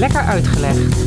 [0.00, 1.00] Lekker Uitgelegd.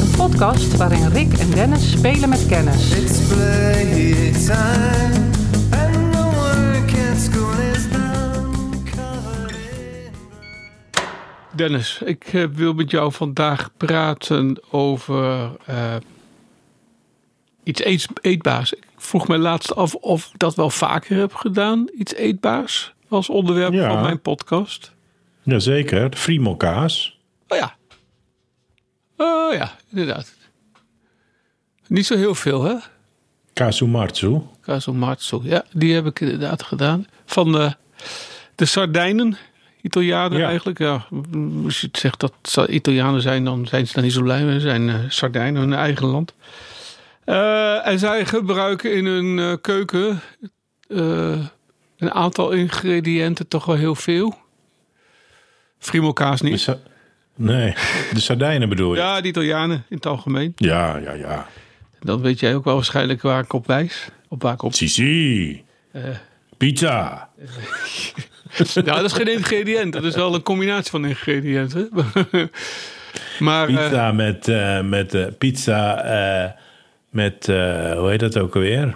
[0.00, 2.90] Een podcast waarin Rick en Dennis spelen met kennis.
[2.90, 5.30] It's playtime,
[5.70, 8.50] and no work at school is done.
[8.84, 10.12] Covered in
[11.56, 15.94] Dennis, ik eh, wil met jou vandaag praten over eh,
[17.62, 18.72] iets eetbaars.
[18.72, 23.28] Ik vroeg me laatst af of ik dat wel vaker heb gedaan, iets eetbaars, als
[23.28, 23.92] onderwerp Ja.
[23.92, 24.92] van mijn podcast.
[25.42, 27.18] Jazeker, de friemelkaas.
[27.48, 27.74] Oh ja.
[29.22, 30.32] Oh ja, inderdaad.
[31.86, 32.74] Niet zo heel veel, hè?
[33.52, 34.40] Kasumatsu.
[34.60, 37.06] Casomarzo, ja, die heb ik inderdaad gedaan.
[37.26, 37.74] Van de,
[38.54, 39.36] de Sardijnen,
[39.82, 40.46] Italianen Ja.
[40.48, 40.78] eigenlijk.
[40.78, 41.06] Ja,
[41.64, 44.60] als je het zegt dat Italianen zijn, dan zijn ze daar niet zo blij mee.
[44.60, 46.34] Zijn eh, Sardijnen, hun eigen land.
[47.24, 50.20] Eh, en zij gebruiken in hun eh, keuken
[50.88, 51.46] eh,
[51.98, 54.34] een aantal ingrediënten toch wel heel veel.
[55.78, 56.68] Friemelkaas niet.
[57.36, 57.74] Nee,
[58.12, 59.00] de sardijnen bedoel je?
[59.00, 60.52] Ja, de Italianen in het algemeen.
[60.56, 61.46] Ja, ja, ja.
[62.00, 64.08] Dan weet jij ook wel waarschijnlijk waar ik op wijs.
[64.28, 64.74] Op waar ik op...
[64.74, 65.64] Sisi.
[65.92, 66.02] Eh.
[66.56, 67.28] Pizza.
[68.74, 69.92] Ja, dat is geen ingrediënt.
[69.92, 71.88] Dat is wel een combinatie van ingrediënten.
[73.38, 76.56] maar eh, Pizza met, eh, met pizza
[77.10, 77.46] met,
[77.96, 78.94] hoe heet dat ook alweer?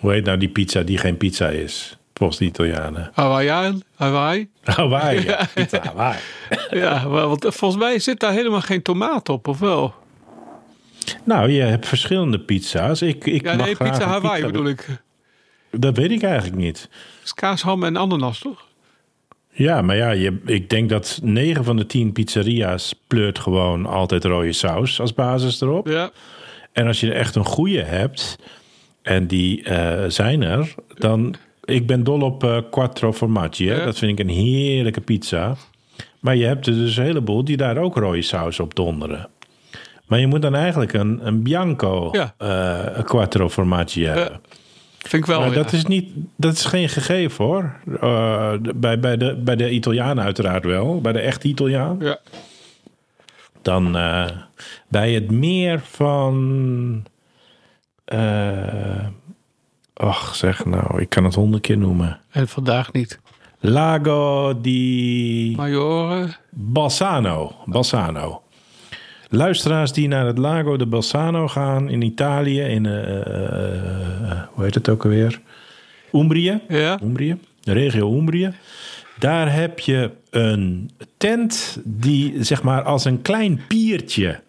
[0.00, 1.96] Hoe heet nou die pizza die geen pizza is?
[2.16, 3.10] Volgens de Italianen.
[3.12, 4.48] Hawaiian, Hawaii.
[4.64, 5.48] Hawaii, ja.
[5.54, 6.18] Pizza Hawaii.
[6.70, 9.94] Ja, want volgens mij zit daar helemaal geen tomaat op, of wel?
[11.24, 13.02] Nou, je hebt verschillende pizza's.
[13.02, 14.86] Ik, ik Ja, nee, pizza Hawaii bedoel ik.
[15.70, 16.88] Dat weet ik eigenlijk niet.
[17.24, 18.64] Is kaas, ham en ananas, toch?
[19.50, 24.24] Ja, maar ja, je, ik denk dat 9 van de 10 pizzeria's pleurt gewoon altijd
[24.24, 25.86] rode saus als basis erop.
[25.88, 26.10] Ja.
[26.72, 28.38] En als je echt een goede hebt,
[29.02, 31.34] en die eh, zijn er, dan...
[31.66, 33.68] Ik ben dol op eh, quattro formaggi.
[33.68, 33.74] Hè?
[33.74, 33.84] Ja.
[33.84, 35.56] Dat vind ik een heerlijke pizza.
[36.20, 39.28] Maar je hebt er dus een heleboel die daar ook rode saus op donderen.
[40.06, 42.34] Maar je moet dan eigenlijk een, een bianco Ja.
[42.38, 44.40] eh, quattro formaggi hebben.
[44.98, 45.40] Vind ik wel.
[45.40, 47.80] Maar dat, is niet, dat is geen gegeven hoor.
[48.00, 51.00] Eh, bij, bij, de, bij de Italianen uiteraard wel.
[51.00, 51.96] Bij de echte Italiaan.
[52.00, 52.18] Ja.
[53.62, 53.92] Dan
[54.88, 57.04] bij het meer van...
[59.96, 62.20] ach, zeg nou, ik kan het honderd keer noemen.
[62.30, 63.20] En vandaag niet.
[63.60, 66.28] Lago di Majore.
[66.50, 67.54] Balsano.
[67.64, 68.42] Balsano.
[69.28, 74.74] Luisteraars die naar het Lago de Balsano gaan in Italië, in, eh, eh, hoe heet
[74.74, 75.40] het ook alweer?
[76.12, 76.60] Umbrië.
[76.68, 77.00] Ja.
[77.02, 78.54] Umbrië, de regio Umbrië.
[79.18, 84.40] Daar heb je een tent die zeg maar als een klein piertje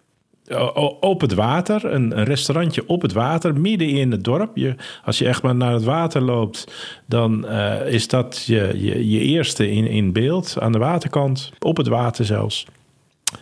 [0.99, 4.57] op het water, een, een restaurantje op het water, midden in het dorp.
[4.57, 6.71] Je, als je echt maar naar het water loopt,
[7.05, 11.77] dan eh, is dat je, je, je eerste in, in beeld aan de waterkant, op
[11.77, 12.65] het water zelfs.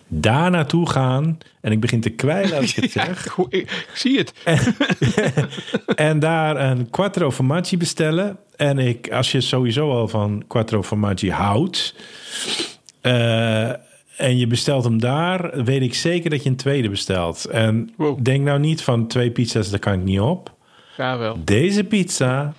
[0.08, 3.38] Daar naartoe gaan, en ik begin te kwijlen als ik het Ja, zeg.
[3.38, 4.34] ik, ik zie het.
[5.96, 8.38] En daar een quattro formaggi bestellen.
[8.56, 11.96] En ik, als je sowieso al van quattro formaggi houdt...
[13.02, 13.70] eh,
[14.18, 17.46] en je bestelt hem daar, weet ik zeker dat je een tweede bestelt.
[17.46, 18.24] En Wow.
[18.24, 20.54] denk nou niet van twee pizza's, daar kan ik niet op.
[20.98, 21.38] Ja, wel.
[21.44, 22.54] Deze pizza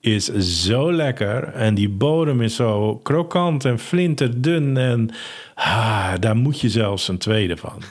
[0.00, 0.24] is
[0.62, 1.44] zo lekker.
[1.44, 4.76] En die bodem is zo krokant en flinterdun.
[4.76, 5.10] En
[5.54, 7.82] ah, daar moet je zelfs een tweede van.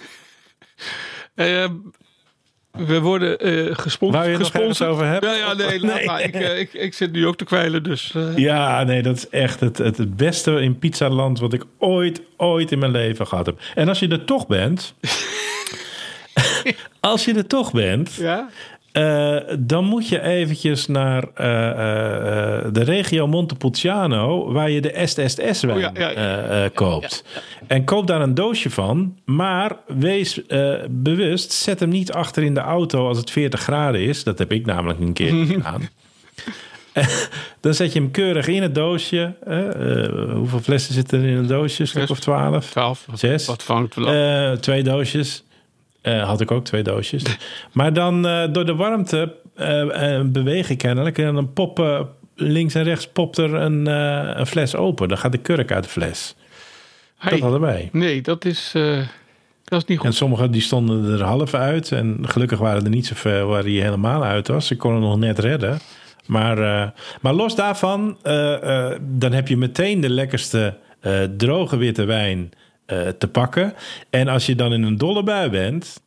[1.36, 1.66] Eh,
[2.72, 4.26] we worden eh gesponsord.
[4.26, 5.30] Je ergens over hebben?
[5.30, 6.06] Ja, ja, nee, Nee.
[6.06, 6.22] maar.
[6.22, 8.12] Ik, eh, ik, ik zit nu ook te kwijlen, dus...
[8.16, 12.22] eh, Ja, nee, dat is echt het, het, het beste in pizzaland wat ik ooit,
[12.38, 13.60] ooit in mijn leven gehad heb.
[13.76, 14.94] En als je er toch bent,
[17.00, 18.50] als je er toch bent, ja?
[18.92, 25.76] Eh, dan moet je eventjes naar eh, eh, de regio Montepulciano, waar je de SSS-wijn
[25.78, 26.44] Oh, ja, ja, ja.
[26.44, 27.24] eh, koopt.
[27.68, 30.42] En koop daar een doosje van, maar wees
[30.90, 34.24] bewust, zet hem niet achter in de auto als het 40 graden is.
[34.24, 35.90] Dat heb ik namelijk een keer gedaan.
[37.60, 39.34] Dan zet je hem keurig in het doosje.
[40.34, 41.82] Hoeveel flessen zitten er in een doosje?
[41.82, 42.70] Een stuk of twaalf?
[42.70, 43.04] 12.
[43.10, 43.46] Wat, Zes.
[43.46, 43.98] Wat vangt.
[43.98, 45.44] Eh, twee doosjes.
[46.02, 47.24] Eh, had ik ook twee doosjes.
[47.72, 51.18] maar dan eh, door de warmte eh, eh, beweeg ik kennelijk.
[51.18, 53.86] En dan poppen links en rechts popt er een,
[54.40, 55.08] een fles open.
[55.08, 56.36] Dan gaat de kurk uit de fles.
[57.18, 57.90] Hey, Dat hadden wij.
[57.92, 58.72] Nee, dat is,
[59.64, 60.16] dat is niet En goed.
[60.16, 61.92] sommige die stonden er half uit.
[61.92, 64.72] En gelukkig waren er niet zoveel waar die helemaal uit was.
[64.72, 65.80] Ik kon het nog net redden.
[66.26, 66.58] Maar,
[67.22, 68.18] maar los daarvan,
[69.02, 70.78] dan heb je meteen de lekkerste
[71.38, 72.52] droge witte wijn
[72.90, 73.74] eh, te pakken.
[74.10, 76.02] En als je dan in een dolle bui bent,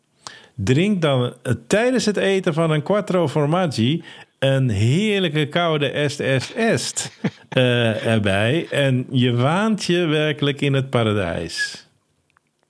[0.55, 4.03] drink dan eh, tijdens het eten van een quattro formaggi
[4.39, 7.11] een heerlijke koude est est est
[7.49, 8.67] eh, erbij.
[8.71, 11.87] En je waant je werkelijk in het paradijs.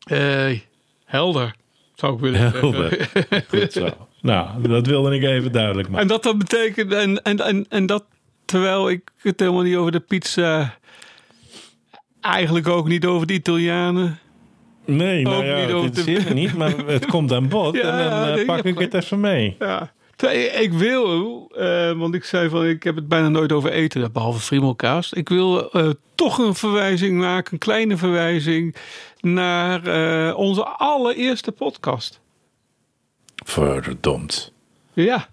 [0.04, 0.58] Eh,
[1.04, 1.54] helder,
[1.94, 2.60] zou ik willen zeggen.
[2.60, 3.08] Helder.
[3.48, 3.88] Goed zo.
[4.20, 6.02] Nou, dat wilde ik even duidelijk maken.
[6.02, 8.04] En dat dat betekent, en, en, en, en dat
[8.44, 10.78] terwijl ik het helemaal niet over de pizza,
[12.22, 14.19] eigenlijk ook niet over de Italianen.
[14.84, 17.74] Nee, nou Ook ja, niet over dit de- zit niet, maar het komt aan bod.
[17.76, 19.56] Ja, en dan eh, nee, pak ik het even mee.
[19.58, 19.92] Ja.
[20.60, 24.40] Ik wil, eh, want ik zei van ik heb het bijna nooit over eten, behalve
[24.40, 25.12] friemelkaas.
[25.12, 28.76] Ik wil eh, toch een verwijzing maken, een kleine verwijzing
[29.20, 29.80] naar
[30.34, 32.20] onze allereerste podcast.
[33.44, 34.52] Verdomd.
[34.92, 35.28] Ja,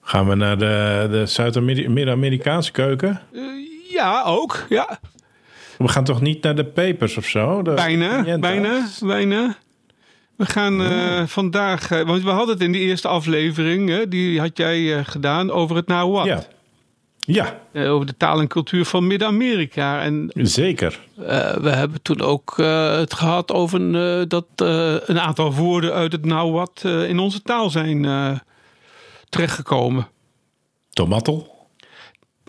[0.00, 3.20] Gaan we naar de, de Zuid-Amerikaanse keuken?
[3.88, 4.64] Ja ook.
[4.68, 5.00] Ja,
[5.82, 7.62] We gaan toch niet naar de pepers of zo?
[7.62, 9.56] De bijna, bijna, bijna.
[10.36, 14.40] We gaan eh, vandaag, eh, want we hadden het in de eerste aflevering, hè, die
[14.40, 16.28] had jij eh, gedaan over het Nahuatl.
[16.28, 16.44] Ja.
[17.24, 20.02] Ja, over de taal en cultuur van Midden-Amerika.
[20.02, 20.98] En zeker.
[21.60, 22.56] We hebben toen ook
[22.96, 23.80] het gehad over
[24.28, 24.46] dat
[25.06, 28.02] een aantal woorden uit het Nahuatl in onze taal zijn
[29.28, 30.08] terechtgekomen.
[30.90, 31.51] Tomatel.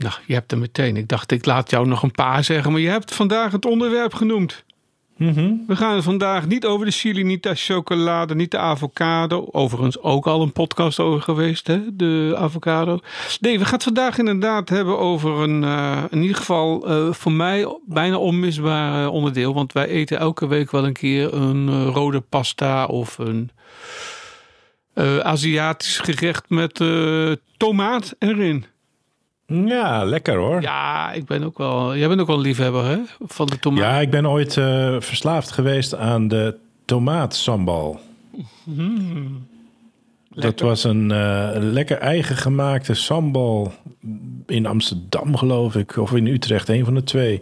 [0.04, 0.98] Nou, je hebt er meteen.
[0.98, 4.14] Ik dacht, ik laat jou nog een paar zeggen, maar je hebt vandaag het onderwerp
[4.14, 4.64] genoemd.
[5.18, 5.54] Mhm.
[5.68, 9.48] We gaan het vandaag niet over de chili, niet de chocolade, niet de avocado.
[9.52, 11.96] Overigens ook al een podcast over geweest, hè?
[11.96, 13.00] de avocado.
[13.40, 17.32] Nee, we gaan het vandaag inderdaad hebben over een, eh, in ieder geval eh, voor
[17.32, 19.54] mij bijna onmisbaar onderdeel.
[19.54, 23.52] Want wij eten elke week wel een keer een eh, rode pasta of een
[25.22, 26.82] Aziatisch gerecht met
[27.58, 28.66] tomaat erin.
[29.66, 30.62] Ja, lekker hoor.
[30.62, 32.98] Ja, Ja, ik ben ook wel, jij bent ook wel een liefhebber hè?
[33.20, 34.02] van de tomaat.
[34.02, 36.56] ik ben ooit eh, verslaafd geweest aan de
[36.86, 38.00] tomaatsambal.
[40.30, 43.72] Dat was een eh, lekker eigen gemaakte sambal
[44.46, 45.98] in Amsterdam, geloof ik.
[45.98, 47.42] Of in Utrecht, een van de twee.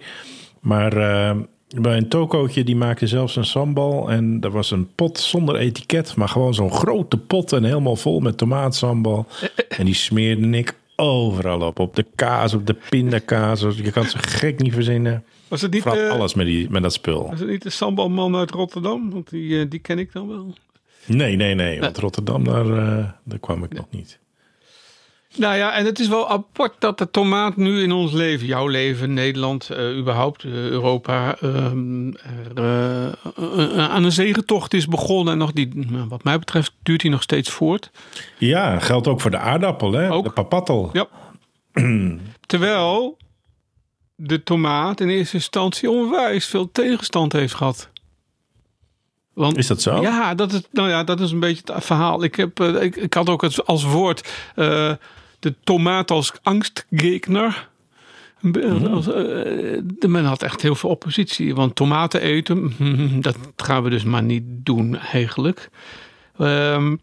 [0.59, 1.37] Maar eh,
[1.81, 4.11] bij een tokootje, die maakte zelfs een sambal.
[4.11, 6.15] En dat was een pot zonder etiket.
[6.15, 9.27] Maar gewoon zo'n grote pot en helemaal vol met tomaatsambal.
[9.69, 11.79] En die smeerde ik overal op.
[11.79, 13.61] Op de kaas, op de pindakaas.
[13.61, 15.23] Je kan het zo gek niet verzinnen.
[15.47, 17.29] Was het niet, Vooral eh, alles met, die, met dat spul.
[17.29, 19.11] was het niet de sambalman uit Rotterdam?
[19.11, 20.53] Want die, eh, die ken ik dan wel.
[21.05, 21.79] Nee, nee, nee.
[21.79, 24.19] Want Rotterdam, daar, eh, daar kwam ik nog niet.
[25.37, 28.67] Nou ja, en het is wel apart dat de tomaat nu in ons leven, jouw
[28.67, 31.71] leven, Nederland, eh, überhaupt eh, Europa, eh,
[33.77, 35.33] aan een zegentocht is begonnen.
[35.33, 37.91] En nog die, nou, wat mij betreft duurt hij nog steeds voort.
[38.37, 40.11] Ja, geldt ook voor de aardappel, hè?
[40.11, 40.23] Ook.
[40.23, 40.89] De papattel.
[40.93, 41.07] Ja.
[42.45, 43.17] Terwijl
[44.15, 47.89] de tomaat in eerste instantie onwijs veel tegenstand heeft gehad.
[49.33, 50.01] Want, Is dat zo?
[50.01, 52.23] Ja, dat is, nou ja, dat is een beetje het verhaal.
[52.23, 54.29] Ik, heb, ik, ik had ook het als woord
[55.41, 57.69] de tomaat als angstgegner.
[58.91, 59.13] Als, eh,
[59.83, 61.55] de men had echt heel veel oppositie.
[61.55, 62.73] Want tomaten eten,
[63.21, 65.69] dat gaan we dus maar niet doen eigenlijk.
[66.37, 66.95] Ehm,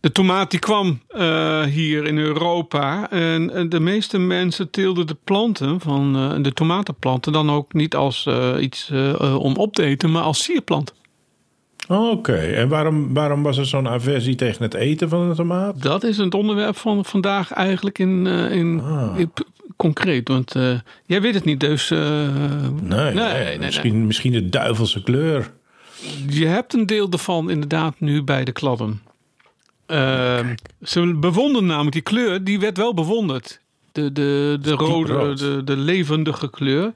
[0.00, 3.10] de tomaat die kwam eh, hier in Europa.
[3.10, 6.12] En eh, de meeste mensen teelden de planten van
[6.42, 8.28] de tomatenplanten dan ook niet als
[8.60, 8.90] iets
[9.38, 10.94] om op te eten, maar als sierplant.
[11.88, 15.82] Oké, en waarom, waarom was er zo'n aversie tegen het eten van een tomaat?
[15.82, 18.82] Dat is het onderwerp van vandaag eigenlijk in, eh, in,
[19.16, 19.44] in p-
[19.76, 20.28] concreet.
[20.28, 21.98] Want eh, jij weet het niet, dus eh,
[22.82, 25.52] Nee, nee, nee, misschien, misschien de duivelse kleur.
[26.28, 29.02] je hebt een deel ervan inderdaad nu bij de kladden.
[29.86, 33.60] Ehm, ze bewonderen namelijk die kleur, die werd wel bewonderd.
[33.92, 35.38] De, de, de rode, rood.
[35.38, 36.92] de, de levendige kleur.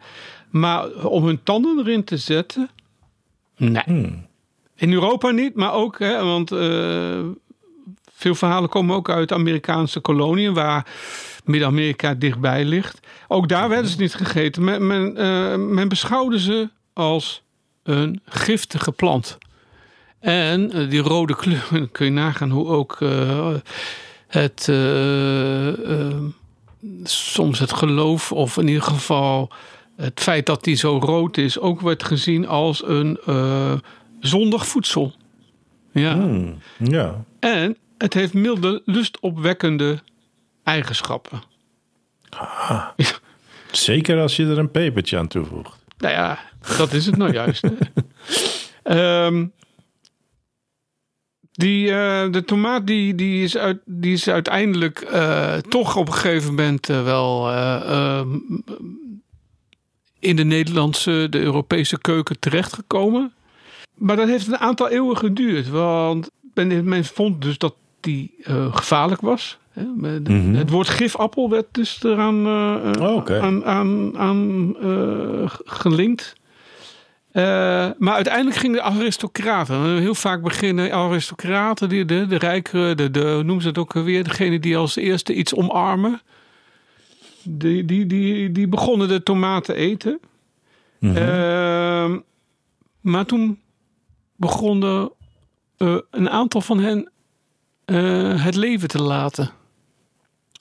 [0.50, 2.68] Maar om hun tanden erin te zetten,
[3.56, 3.82] nee.
[3.84, 4.26] Hmm.
[4.80, 7.20] In Europa niet, maar ook, hè, want eh,
[8.12, 10.86] veel verhalen komen ook uit Amerikaanse koloniën, waar
[11.44, 13.00] Midden-Amerika dichtbij ligt.
[13.28, 14.64] Ook daar werden ze niet gegeten.
[14.64, 15.16] Men, men,
[15.76, 17.42] eh, beschouwde ze als
[17.82, 19.38] een giftige plant.
[20.20, 22.98] En eh, die rode kleur, kun je nagaan hoe ook
[24.26, 24.62] het,
[27.04, 29.50] soms het geloof, of in ieder geval
[29.96, 33.18] het feit dat die zo rood is, ook werd gezien als een
[34.20, 35.12] zondig voedsel.
[35.92, 36.14] Ja.
[36.14, 37.24] Hmm, ja.
[37.38, 39.98] En het heeft milde, lustopwekkende
[40.64, 41.42] eigenschappen.
[43.70, 45.78] Zeker als je er een pepertje aan toevoegt.
[45.98, 46.38] Nou ja,
[46.76, 47.64] dat is het nou juist.
[48.82, 49.46] Ehm,
[51.52, 56.14] die, eh, de tomaat die, die, is uit, die is uiteindelijk eh, toch op een
[56.14, 58.38] gegeven moment eh, wel eh, ehm,
[60.18, 63.32] in de Nederlandse, de Europese keuken terechtgekomen.
[64.00, 65.68] Maar dat heeft een aantal eeuwen geduurd.
[65.68, 69.58] Want men, men vond dus dat die eh, gevaarlijk was.
[69.70, 70.54] Hè, Mhm.
[70.54, 73.40] Het woord gifappel werd dus eraan eh, eh, Oh, oké.
[73.40, 76.32] aan, aan, aan eh, gelinkt.
[77.32, 77.42] Eh,
[77.98, 79.98] maar uiteindelijk gingen de aristocraten.
[79.98, 84.24] Heel vaak beginnen aristocraten, die, de, de rijkere, de, de, noemen ze het ook weer,
[84.24, 86.20] degene die als eerste iets omarmen.
[87.42, 90.20] Die, die, die, die begonnen de tomaten eten.
[91.00, 92.18] Ehm,
[93.00, 93.58] maar toen
[94.40, 95.12] begonnen
[95.76, 97.10] eh, een aantal van hen
[97.84, 99.50] eh, het leven te laten.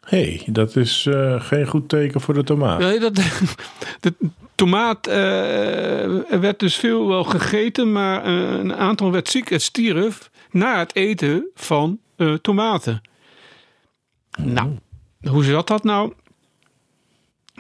[0.06, 2.80] hey, dat is eh, geen goed teken voor de tomaat.
[2.80, 3.16] Nee, dat,
[4.00, 4.14] de
[4.56, 10.80] tomaat er werd dus veel wel gegeten, maar een aantal werd ziek en stierf na
[10.80, 12.00] het eten van
[12.42, 13.02] tomaten.
[14.38, 14.76] Nou,
[15.30, 16.14] hoe zat dat nou?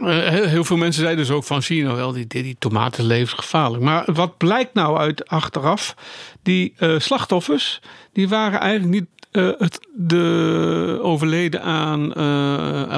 [0.01, 3.05] Eh, heel, veel mensen zeiden dus ook van zie je nou wel, die, die, tomaten
[3.05, 3.83] levensgevaarlijk.
[3.83, 5.95] Maar wat blijkt nou uit achteraf?
[6.43, 7.81] Die eh, slachtoffers,
[8.13, 12.15] die waren eigenlijk niet eh, het, de overleden aan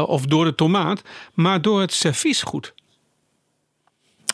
[0.08, 1.02] of door de tomaat,
[1.34, 2.74] maar door het serviesgoed.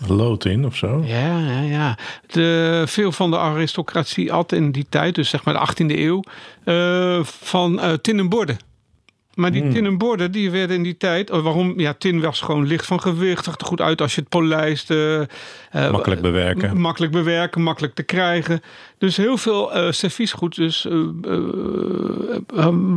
[0.08, 1.04] Lood in of zo.
[1.06, 1.98] Ja, ja, ja.
[2.28, 6.24] De, veel van de aristocratie had in die tijd, dus zeg maar de 18e eeuw,
[7.24, 8.58] van tinnen borden.
[9.38, 11.32] Maar die tinnen borden, die werden in die tijd...
[11.32, 11.80] oh, waarom?
[11.80, 13.44] Ja, tin was gewoon licht van gewicht.
[13.44, 14.92] Zag er goed uit als je het polijst.
[14.92, 15.28] eh, eh,
[15.72, 16.78] Makkelijk bewerken.
[16.80, 18.62] Makkelijk bewerken, makkelijk te krijgen.
[18.98, 20.88] Dus heel veel eh serviesgoed dus,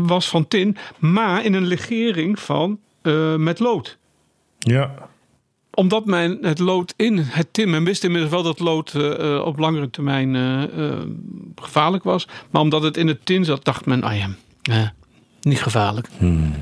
[0.06, 0.76] was van tin.
[0.98, 2.78] Maar in een legering van
[3.36, 3.98] met lood
[4.58, 4.94] Ja.
[5.74, 8.94] omdat men het lood in het tin, men wist inmiddels wel dat lood
[9.44, 10.36] op langere termijn
[11.56, 12.28] gevaarlijk was.
[12.50, 14.28] Maar omdat het in het tin zat, dacht men, ah ja,
[14.62, 14.88] eh,
[15.40, 16.08] niet gevaarlijk.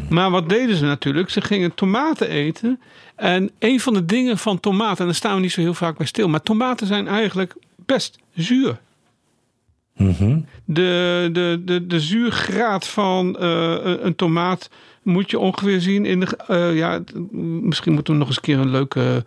[0.08, 1.30] Maar wat deden ze natuurlijk?
[1.30, 2.80] Ze gingen tomaten eten.
[3.16, 5.96] En een van de dingen van tomaten, en daar staan we niet zo heel vaak
[5.96, 7.54] bij stil, maar tomaten zijn eigenlijk
[7.86, 8.78] best zuur.
[9.96, 10.40] Mhm.
[10.64, 14.70] De, de, de, de zuurgraad van eh, een- tomaat
[15.02, 16.36] moet je ongeveer zien in de.
[16.46, 17.00] eh, ja,
[17.62, 19.24] misschien moeten we nog eens een keer een leuke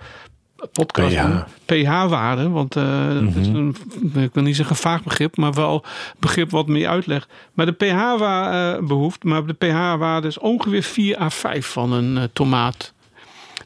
[0.71, 1.43] podcast pH.
[1.65, 2.49] pH-waarde.
[2.49, 3.75] Want eh, dat is een,
[4.15, 5.83] ik wil niet zeggen vaag begrip, maar wel
[6.19, 7.29] begrip wat meer uitlegt.
[7.53, 12.23] Maar de pH-waarde behoeft, maar de pH-waarde is ongeveer 4 à 5 van een eh,
[12.33, 12.93] tomaat.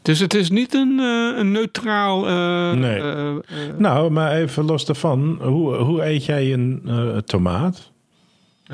[0.02, 2.20] Dus het is niet een, eh, een neutraal.
[2.76, 3.02] Nee.
[3.78, 5.38] Nou, maar even los daarvan.
[5.42, 6.82] Hoe, hoe eet jij een
[7.26, 7.92] tomaat?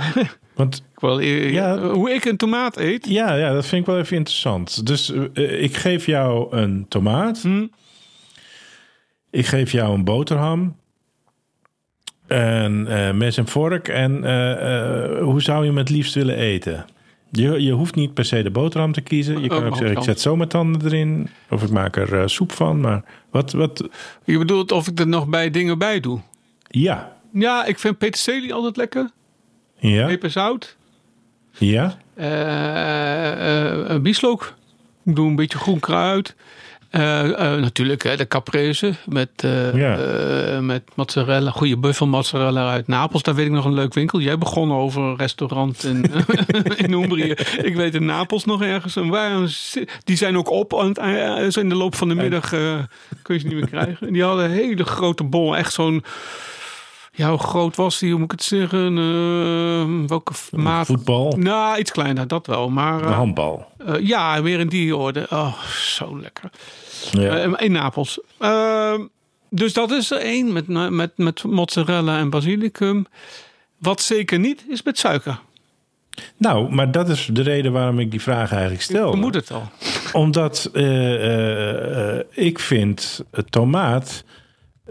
[0.56, 1.78] Want ik wil eer- Ja.
[1.80, 3.08] hoe ik een tomaat eet.
[3.10, 4.86] ja, ja, dat vind ik wel even interessant.
[4.86, 5.10] Dus
[5.60, 7.42] ik geef jou een tomaat.
[7.42, 7.66] Hm.
[9.32, 10.76] Ik geef jou een boterham.
[12.28, 13.88] En eh, mes en vork.
[13.88, 16.86] En eh, eh, hoe zou je hem het liefst willen eten?
[17.32, 19.42] Je, je hoeft niet per se de boterham te kiezen.
[19.42, 21.30] Je kan Oh, ook zeggen, ik zet zomertanden erin.
[21.50, 22.80] Of ik maak er soep van.
[22.80, 23.90] Maar wat, wat...
[24.26, 26.20] Je bedoelt of ik er nog bij dingen bij doe?
[26.68, 27.18] Ja.
[27.34, 29.10] Ja, ik vind peterselie altijd lekker.
[29.78, 30.08] Ja.
[30.08, 30.78] Peperzout.
[31.58, 31.98] Ja.
[32.16, 34.56] Eh bieslook.
[35.06, 36.36] Ik doe een beetje groen kruid.
[36.92, 41.52] Eh, eh, natuurlijk hè, de caprese met, eh, met mozzarella.
[41.52, 43.24] Goede buffelmozzarella uit Napels.
[43.24, 44.20] Daar weet ik nog een leuk winkel.
[44.20, 46.06] Jij begon over een restaurant in,
[46.86, 47.36] in Umbrië.
[47.62, 48.96] Ik weet in Napels nog ergens.
[48.96, 49.32] En waar,
[50.04, 50.80] die zijn ook op.
[50.80, 54.08] aan het in de loop van de middag kun je ze niet meer krijgen.
[54.08, 55.58] En die hadden een hele grote bol.
[55.58, 56.04] Echt zo'n...
[57.14, 58.10] Ja, hoe groot was die?
[58.10, 58.98] Hoe moet ik het zeggen?
[58.98, 60.86] Eh, welke maat?
[60.86, 61.34] Voetbal.
[61.38, 62.70] Nou, iets kleiner, dat wel.
[62.70, 63.68] Maar eh, handbal.
[63.78, 65.28] eh, ja, weer in die orde.
[65.30, 66.50] Oh, zo lekker.
[67.12, 67.38] Ja.
[67.38, 68.20] Eh, in Napels.
[68.38, 68.94] Eh,
[69.50, 73.06] dus dat is er één met, met, met mozzarella en basilicum.
[73.78, 75.40] Wat zeker niet is met suiker.
[76.38, 79.10] Nou, maar dat is de reden waarom ik die vraag eigenlijk stel.
[79.12, 79.70] vermoed het al.
[80.14, 80.70] Omdat
[82.30, 84.24] ik vind tomaat.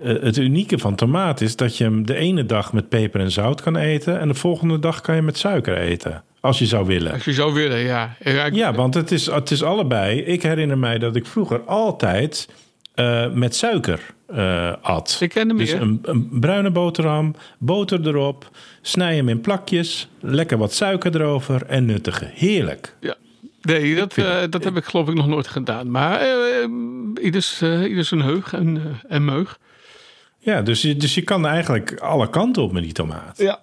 [0.02, 3.30] Eh, het unieke van tomaat is dat je hem de ene dag met peper en
[3.30, 4.20] zout kan eten.
[4.20, 6.22] En de volgende dag kan je met suiker eten.
[6.40, 7.12] Als je zou willen.
[7.12, 8.16] Als je zou willen, ja.
[8.24, 10.18] Ja, ik- Ja, want het is, het is allebei.
[10.20, 12.48] Ik herinner mij dat ik vroeger altijd
[12.94, 15.16] eh, met suiker eh, at.
[15.20, 18.50] Ik ken hem Dus een, een bruine boterham, boter erop,
[18.82, 22.30] snij hem in plakjes, lekker wat suiker erover en nuttigen.
[22.34, 22.94] Heerlijk.
[23.00, 23.14] Ja.
[23.62, 24.14] Nee, dat,
[24.50, 25.90] dat heb ik geloof ik nog nooit gedaan.
[25.90, 26.20] Maar
[27.22, 29.58] ieders, ieders een heug en, en meug.
[30.42, 33.38] Ja, dus je, dus je kan eigenlijk alle kanten op met die tomaat.
[33.38, 33.62] Ja.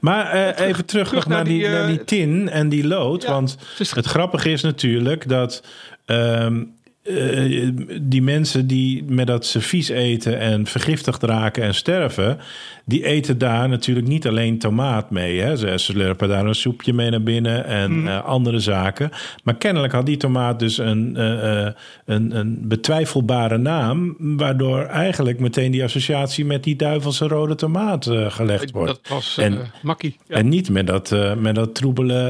[0.00, 3.22] Maar eh, even terug, naar, naar die, die, eh, naar die tin en die lood.
[3.22, 5.64] Ja, want het is- het grappige is natuurlijk dat
[6.04, 6.64] ehm,
[7.02, 7.68] eh,
[8.02, 12.38] die mensen die met dat servies eten en vergiftigd raken en sterven,
[12.84, 15.40] die eten daar natuurlijk niet alleen tomaat mee.
[15.40, 15.56] Hè.
[15.56, 18.08] Ze slurpen daar een soepje mee naar binnen en Mhm.
[18.08, 19.10] eh, andere zaken.
[19.44, 21.66] Maar kennelijk had die tomaat dus een, eh,
[22.04, 28.70] een, een betwijfelbare naam, waardoor eigenlijk meteen die associatie met die duivelse rode tomaat gelegd
[28.70, 28.88] wordt.
[28.92, 30.16] Dat was En- makkie.
[30.26, 30.36] Ja.
[30.36, 32.20] En niet met dat, met dat troebele,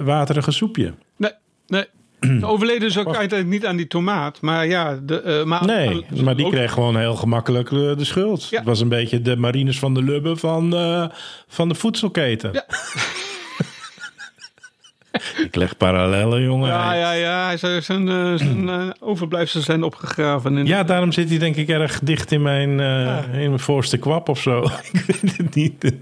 [0.00, 0.92] waterige soepje.
[1.16, 1.30] Nee,
[1.66, 1.84] nee.
[2.44, 4.40] Overleden dus ook uiteindelijk niet aan die tomaat.
[4.40, 8.48] Maar ja, de, eh, maar, Nee, maar die kreeg gewoon heel gemakkelijk eh, de schuld.
[8.48, 8.56] Ja.
[8.56, 11.06] Het was een beetje de Marines van de Lubbe van, eh,
[11.48, 12.52] van de voedselketen.
[12.52, 12.64] Ja.
[15.44, 16.68] Ik leg parallellen, jongen.
[16.68, 17.56] Ja, ja, ja.
[17.56, 20.56] Zijn zijn eh, overblijfselen zijn opgegraven.
[20.56, 24.28] In Ja, daarom zit hij denk ik erg dicht in mijn, in mijn voorste kwap
[24.28, 24.62] of zo.
[24.92, 25.94] ik weet het niet.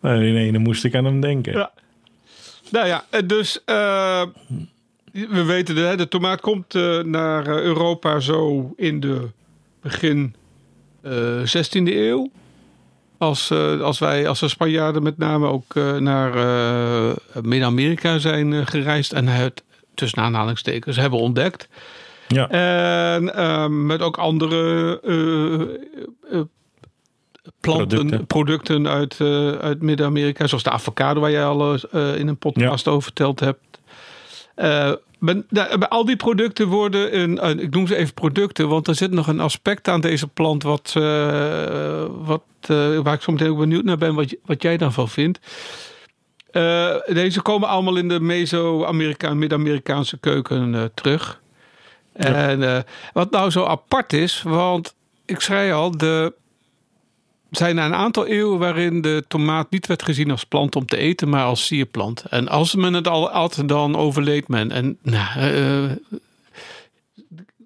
[0.00, 1.52] maar in ene moest ik aan hem denken.
[1.52, 1.70] Ja.
[2.70, 3.62] Nou ja, dus
[5.30, 9.28] we weten, de, de tomaat komt eh, naar eh, Europa zo in de
[9.82, 10.34] begin
[11.02, 12.30] eh 16e eeuw.
[13.18, 18.52] Als, eh, als wij, als de Spanjaarden met name ook eh, naar eh, Midden-Amerika zijn
[18.52, 19.62] eh, gereisd en het
[19.94, 21.68] tussen aanhalingstekens hebben ontdekt.
[22.28, 22.48] Ja.
[22.50, 25.60] En ehm, met ook andere eh,
[26.38, 26.44] eh,
[27.60, 28.26] planten, Producten.
[28.26, 30.46] producten, uit, eh, uit Midden-Amerika.
[30.46, 33.60] Zoals de avocado waar jij al eh, in een podcast over verteld hebt.
[34.58, 38.68] Eh, ben- daar- bij al die producten worden, een, een- ik noem ze even producten,
[38.68, 43.22] want er zit nog een aspect aan deze plant wat, eh, wat, eh, waar ik
[43.22, 45.38] zo meteen ook benieuwd naar ben, wat, wat jij daarvan vindt.
[46.50, 51.40] Eh, deze komen allemaal in de Meso-Amerika, Midden-Amerikaanse keuken eh, terug.
[52.12, 52.78] En eh,
[53.12, 56.32] wat nou zo apart is, want ik zei al, de
[57.50, 60.96] zijn er een aantal eeuwen waarin de tomaat niet werd gezien als plant om te
[60.96, 62.24] eten, maar als sierplant.
[62.30, 64.70] En als men het al at, dan overleed men.
[64.70, 65.90] En nou, eh,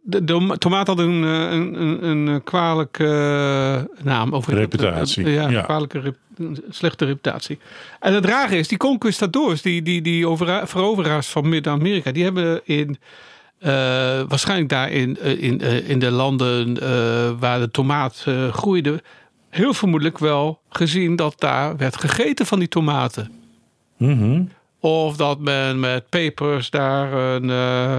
[0.05, 4.33] de, de tomaat had een, eh, een, een, een kwalijke eh, naam.
[4.33, 5.59] Of Reputatie, Ja, ja.
[5.59, 7.59] een kwalijke, rep- een slechte reputatie.
[8.01, 12.61] En het rare is, die conquistadors, die, die, die overa- veroveraars van Midden-Amerika, die hebben
[12.65, 12.99] in...
[13.59, 13.71] eh,
[14.29, 19.03] waarschijnlijk daar in, eh, in, eh, in de landen eh, waar de tomaat eh, groeide,
[19.53, 23.33] heel vermoedelijk wel gezien dat daar werd gegeten van die tomaten.
[23.97, 24.43] Mhm.
[24.81, 27.51] Of dat men met pepers daar een.
[27.51, 27.99] eh,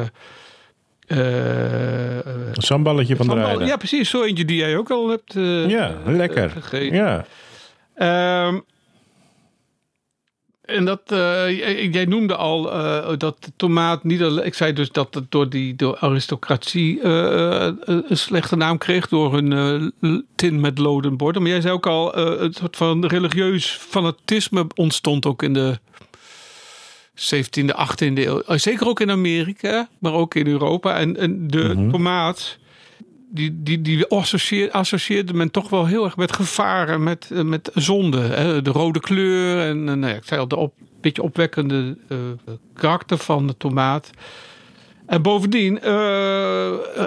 [1.07, 3.67] eh, eh, Een samballetje van de sambal- rijden.
[3.67, 4.09] ja, precies.
[4.09, 6.49] Zo eentje die jij ook al hebt eh, Ja, lekker.
[6.49, 6.97] gegeten.
[6.97, 7.25] Ja.
[7.95, 8.59] Ehm,
[10.65, 14.45] en dat, eh, jij, noemde al eh, dat de tomaat niet alleen.
[14.45, 19.41] Ik zei dus dat het door die door aristocratie eh, een slechte naam kreeg door
[19.41, 21.41] l- tin met loden borden.
[21.41, 25.79] Maar jij zei ook al, een soort van religieus fanatisme ontstond ook in de
[27.15, 28.41] 17e, 18e eeuw.
[28.47, 30.97] Zeker ook in Amerika, maar ook in Europa.
[30.97, 32.57] En, en de tomaat
[33.33, 37.71] die, die, die associeer- associeerde men toch wel heel erg met gevaren, met, eh, met
[37.73, 38.19] zonde.
[38.19, 38.61] Hè?
[38.61, 42.17] De rode kleur en eh, nou ja, ik zei al, de op, beetje opwekkende eh,
[42.73, 44.09] karakter van de tomaat.
[45.05, 45.83] En bovendien,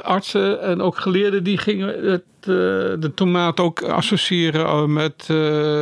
[0.03, 2.23] artsen en ook geleerden die gingen het,
[3.01, 5.27] de tomaat ook associëren met,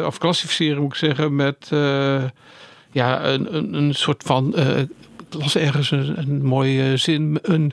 [0.07, 1.69] of klassificeren moet ik zeggen, met
[2.91, 4.89] ja, een, een, een soort van, ik
[5.31, 7.73] las ergens een, een mooie zin, een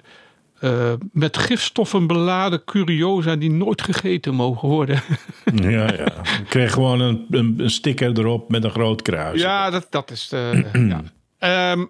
[0.62, 5.02] eh, met gifstoffen beladen curiosa die nooit gegeten mogen worden.
[5.56, 6.06] Ja, ja.
[6.40, 9.42] Ik kreeg gewoon een, een, een sticker erop met een groot kruis.
[9.42, 10.30] ja, dat, dat is.
[10.32, 11.02] eh, ja.
[11.40, 11.86] Ehm,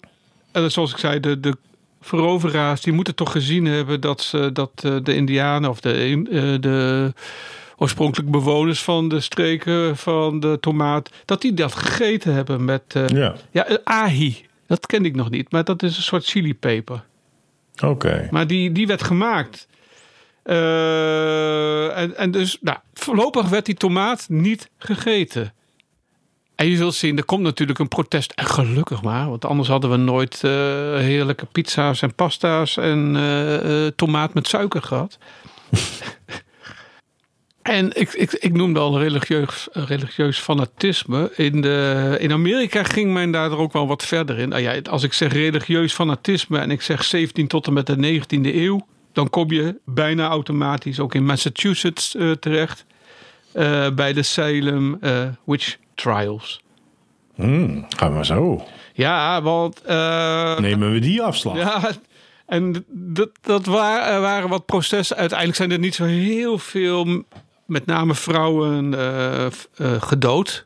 [0.52, 1.56] en zoals ik zei, de, de
[2.02, 6.24] veroveraars die moeten toch gezien hebben dat, ze, dat eh, de Indianen of de,
[6.60, 7.14] de
[7.78, 12.82] oorspronkelijke bewoners van de streken van de tomaat, dat die dat gegeten hebben met.
[12.88, 14.46] eh, Ja, ja, ahi.
[14.68, 17.04] Dat kende ik nog niet, maar dat is een soort chilipeper.
[17.84, 18.28] Oké.
[18.32, 19.68] Maar die, die werd gemaakt.
[20.44, 25.54] Eh, en, en dus, nou, voorlopig werd die tomaat niet gegeten.
[26.56, 28.32] En je zult zien, er komt natuurlijk een protest.
[28.32, 30.52] En gelukkig maar, want anders hadden we nooit eh,
[30.96, 35.18] heerlijke pizza's en pasta's en eh, tomaat met suiker gehad.
[37.62, 41.32] En ik, ik, ik noemde al religieus, religieus fanatisme.
[41.36, 44.50] In, de, in Amerika ging men daar ook wel wat verder in.
[44.50, 48.20] Nou ja, als ik zeg religieus fanatisme en ik zeg 17 tot en met de
[48.22, 52.86] 19e eeuw, dan kom je bijna automatisch ook in Massachusetts eh, terecht.
[53.54, 56.62] eh, bij de Salem eh, Witch Trials.
[57.36, 58.64] Hmm, gaan we zo.
[58.94, 59.82] Ja, want.
[59.82, 61.58] eh, Nemen we die afslag?
[61.58, 61.92] ja,
[62.46, 65.18] en dat, dat wa- waren wat processen.
[65.18, 67.24] Uiteindelijk zijn er niet zo heel veel,
[67.72, 69.52] met name vrouwen, eh, eh,
[70.02, 70.66] gedood.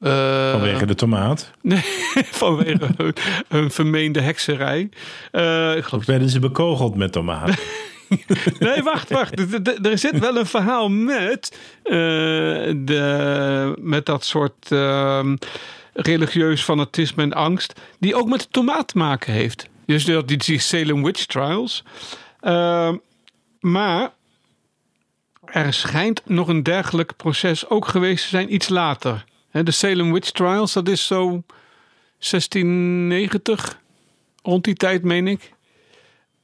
[0.00, 1.50] Eh, Vanwege de tomaat.
[1.62, 1.82] Nee,
[2.42, 3.14] vanwege een,
[3.48, 4.80] een vermeende hekserij.
[4.80, 7.50] Ik geloof, Of werden ze bekogeld met tomaat?
[8.58, 9.38] nee, wacht, wacht.
[9.86, 15.36] Er- zit wel een verhaal met, de, met dat soort ehm,
[15.92, 17.80] religieus fanatisme en angst.
[17.98, 19.68] Die ook met de tomaat te maken heeft.
[19.86, 21.84] Dus die, die, die Salem Witch Trials.
[22.40, 22.96] Ehm,
[23.60, 24.10] maar
[25.54, 29.24] er schijnt nog een dergelijk proces ook geweest te zijn iets later.
[29.50, 31.42] De Salem Witch Trials, dat is zo
[32.18, 33.80] 1690,
[34.42, 35.52] rond die tijd meen ik.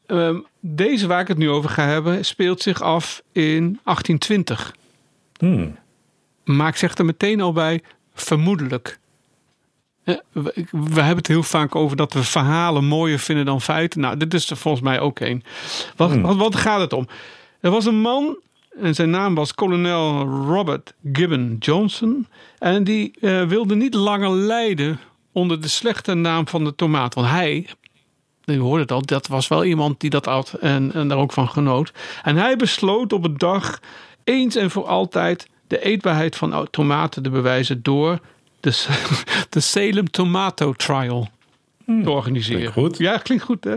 [0.07, 4.75] ehm, deze waar ik het nu over ga hebben, speelt zich af in 1820.
[5.38, 5.79] Hmm.
[6.44, 7.83] Maar ik zeg er meteen al bij,
[8.14, 8.99] vermoedelijk.
[10.33, 14.01] We, hebben het heel vaak over dat we verhalen mooier vinden dan feiten.
[14.01, 15.44] Nou, dit is er volgens mij ook een.
[15.96, 17.09] Wat, wat, wat gaat het om?
[17.61, 18.38] Er was een man
[18.80, 22.26] en zijn naam was kolonel Robert Gibbon Johnson.
[22.58, 25.00] En die eh, wilde niet langer lijden
[25.32, 27.14] onder de slechte naam van de tomaat.
[27.14, 27.66] Want hij,
[28.44, 31.32] u hoorde het al, dat was wel iemand die dat had en, en daar ook
[31.32, 31.92] van genoot.
[32.22, 33.80] En hij besloot op een dag
[34.24, 38.18] eens en voor altijd de eetbaarheid van tomaten te bewijzen door
[38.60, 38.86] de,
[39.50, 41.28] de Salem Tomato Trial
[41.86, 42.72] te organiseren.
[42.72, 42.98] klinkt goed.
[42.98, 43.76] Ja, klinkt goed hè.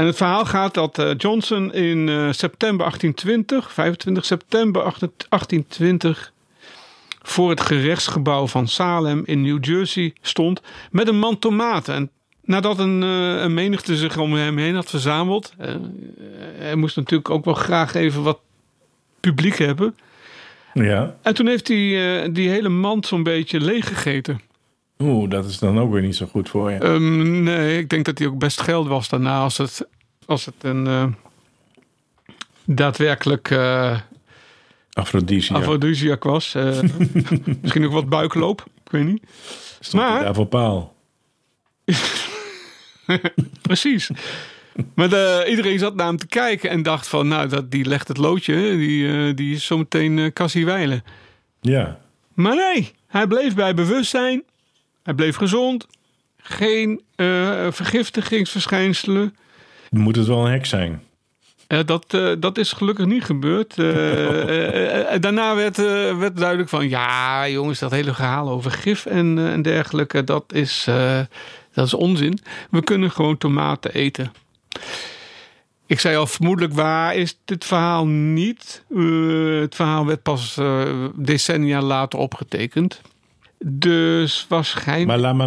[0.00, 6.32] En het verhaal gaat dat eh, Johnson in eh, september 1820, 25 september 1820,
[7.22, 11.94] voor het gerechtsgebouw van Salem in New Jersey stond met een man tomaten.
[11.94, 12.10] En
[12.44, 15.54] nadat een, eh, een menigte zich om hem heen had verzameld,
[16.58, 18.40] hij moest natuurlijk ook wel graag even wat
[19.20, 19.96] publiek hebben.
[20.74, 21.16] Ja.
[21.22, 24.40] En toen heeft hij die hele mand zo'n beetje leeggegeten.
[25.00, 26.78] Oeh, dat is dan ook weer niet zo goed voor je.
[26.78, 29.86] Ehm, nee, ik denk dat hij ook best geld was daarna als het,
[30.26, 31.06] als het een eh,
[32.64, 33.98] daadwerkelijk eh
[34.92, 35.56] Afrodisia.
[35.56, 36.54] afrodisiac was.
[36.54, 36.80] Eh,
[37.60, 39.22] misschien ook wat buikloop, ik weet niet.
[39.80, 40.94] Stond maar- daar voor paal.
[43.62, 44.10] Precies.
[44.94, 48.16] Maar iedereen zat naar hem te kijken en dacht van, nou, dat, die legt het
[48.16, 51.04] loodje, die, die is zometeen uh, Cassie Weilen.
[51.60, 52.00] Ja.
[52.34, 54.42] Maar nee, hij bleef bij bewustzijn.
[55.10, 55.86] Hij bleef gezond.
[56.36, 59.36] Geen eh, vergiftigingsverschijnselen.
[59.90, 61.02] Moet het wel een hek zijn?
[61.66, 63.76] Eh, dat, eh, dat is gelukkig niet gebeurd.
[65.22, 65.76] Daarna werd,
[66.18, 66.88] werd duidelijk van...
[66.88, 70.24] ja, jongens, dat hele verhaal over gif en, en dergelijke...
[70.24, 70.88] Dat is,
[71.72, 72.38] dat is onzin.
[72.70, 74.32] We kunnen gewoon tomaten eten.
[75.86, 78.84] Ik zei al, vermoedelijk waar is dit verhaal niet.
[79.60, 80.58] Het verhaal werd pas
[81.14, 83.00] decennia later opgetekend.
[83.64, 85.06] Dus waarschijnlijk...
[85.06, 85.46] Maar laat me,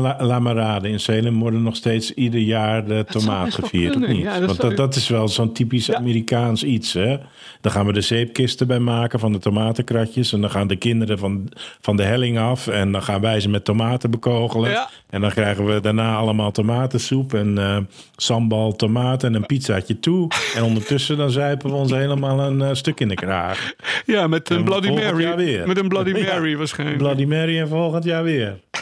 [0.50, 4.22] la- raden, in Salem worden nog steeds ieder jaar de tomaat gevierd, of niet?
[4.22, 5.96] ja, dat Want dat, dat is wel zo'n typisch Ja.
[5.96, 7.18] Amerikaans iets, hè?
[7.62, 10.34] Dan gaan we de zeepkisten bij maken van de tomatenkratjes...
[10.34, 11.50] en dan gaan de kinderen van,
[11.82, 12.68] van de helling af...
[12.68, 14.70] en dan gaan wij ze met tomaten bekogelen.
[14.70, 14.90] Ja.
[15.10, 17.78] En dan krijgen we daarna allemaal tomatensoep en eh,
[18.16, 20.28] sambal, tomaten en een pizzaatje toe.
[20.56, 23.74] En ondertussen dan zuipen we ons helemaal een eh, stuk in de kraag.
[24.06, 25.64] ja, met een En Bloody Mary.
[25.66, 26.12] Met een Bloody.
[26.26, 26.98] Mary waarschijnlijk.
[26.98, 28.60] Bloody Mary en volgend jaar weer.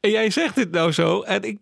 [0.00, 1.20] En jij zegt dit nou zo.
[1.22, 1.58] En ik,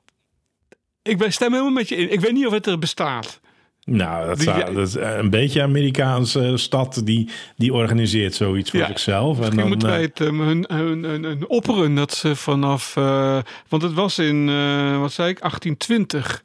[1.02, 2.12] ik ben stem helemaal met je in.
[2.12, 3.40] Ik weet niet of het er bestaat.
[3.84, 8.70] Nou, dat, Die- zou, dat is een beetje een Amerikaanse stad die, die organiseert zoiets
[8.70, 8.86] voor Ja.
[8.86, 9.40] zichzelf.
[9.40, 12.96] En dan, moeten wij eh, het um, hun, hun, hun, hun opperen dat ze vanaf...
[12.96, 16.42] eh, want het was in, eh, wat zei ik, 1820.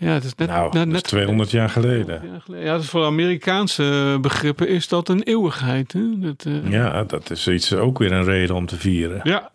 [0.00, 0.48] Ja, het is net...
[0.48, 2.20] nou, net, is net 200 jaar geleden.
[2.30, 2.64] jaar geleden.
[2.66, 5.92] Ja, dus voor Amerikaanse begrippen is dat een eeuwigheid.
[5.92, 6.18] Hè?
[6.18, 9.20] Dat, eh, Ja, dat is iets, ook weer een reden om te vieren.
[9.22, 9.50] Ja.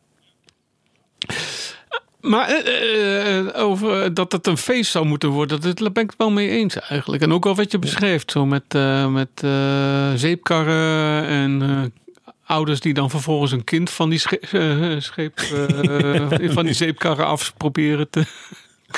[2.21, 6.03] Maar eh, eh, over eh, dat het een feest zou moeten worden, dat daar ben
[6.03, 7.23] ik het wel mee eens eigenlijk.
[7.23, 12.79] En ook al wat je beschrijft, zo met, eh, met eh, zeepkarren en eh, ouders
[12.79, 18.09] die dan vervolgens een kind van die eh, scheep, eh, van die zeepkarren af proberen
[18.09, 18.23] te,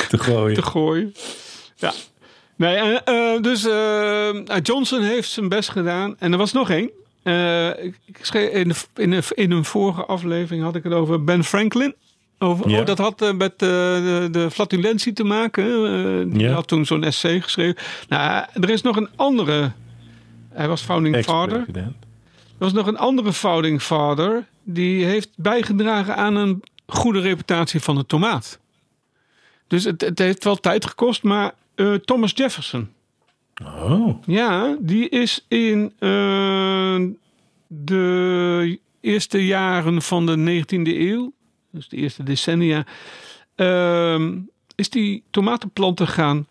[0.10, 0.56] Te gooien.
[0.56, 1.14] te gooien.
[1.76, 1.94] Ja.
[2.56, 4.30] Nee, en, eh, dus eh,
[4.64, 6.16] Johnson heeft zijn best gedaan.
[6.20, 6.90] En er was nog één.
[7.24, 11.24] Eh, ik, schreef in, de, in, de, in een vorige aflevering had ik het over
[11.24, 11.96] Ben Franklin.
[12.40, 15.66] Over, oh, dat had eh, met eh, de, de flatulentie te maken.
[15.66, 17.76] eh, die had toen zo'n essay geschreven.
[18.10, 19.72] Nou, er is nog een andere.
[20.50, 21.66] Hij was founding father.
[21.74, 21.94] Er
[22.58, 24.46] was nog een andere founding father.
[24.64, 28.60] Die heeft bijgedragen aan een goede reputatie van de tomaat.
[29.68, 32.90] Dus het, het heeft wel tijd gekost, maar eh, Thomas Jefferson.
[33.64, 37.02] Oh, Ja, die is in eh,
[37.68, 41.34] de eerste jaren van de 19e eeuw,
[41.72, 42.86] dus de eerste decennia,
[43.56, 44.40] ehm,
[44.76, 46.48] is die tomatenplanten gaan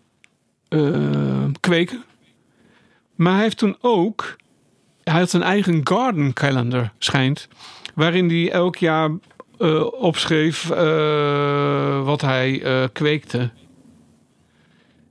[0.69, 2.05] eh, kweken.
[3.15, 4.37] Maar hij heeft toen ook,
[5.05, 7.49] hij had een eigen garden calendar, schijnt,
[7.95, 9.11] waarin hij elk jaar
[9.59, 13.51] eh, opschreef eh, wat hij eh, kweekte.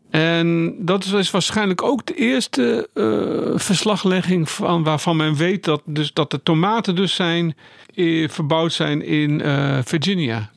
[0.10, 2.90] En dat is waarschijnlijk ook de eerste
[3.56, 7.56] verslaglegging van, waarvan men weet dat, dus, dat de tomaten dus zijn,
[8.28, 9.42] verbouwd zijn in
[9.84, 10.50] Virginia.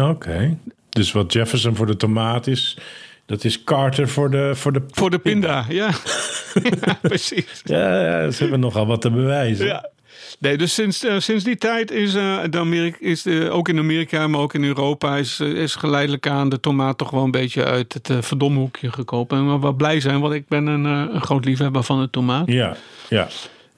[0.00, 0.58] oké.
[0.88, 2.78] Dus wat Jefferson voor de tomaat is,
[3.26, 4.52] dat is Carter voor de...
[4.54, 5.90] Voor de Voor de pinda, ja.
[6.86, 7.62] ja precies.
[7.64, 9.66] ja, ja, ze hebben nogal wat te bewijzen.
[9.66, 9.90] Ja.
[10.38, 13.78] Nee, dus sinds, eh, sinds die tijd is, eh, de Amerika, is de, ook in
[13.78, 17.30] Amerika, maar ook in Europa, is, eh, is geleidelijk aan de tomaat toch wel een
[17.30, 19.38] beetje uit het uh, verdomhoekje gekomen.
[19.38, 22.10] En we wel blij zijn, want ik ben een, eh, een groot liefhebber van de
[22.10, 22.46] tomaat.
[22.46, 22.76] Ja,
[23.08, 23.28] ja.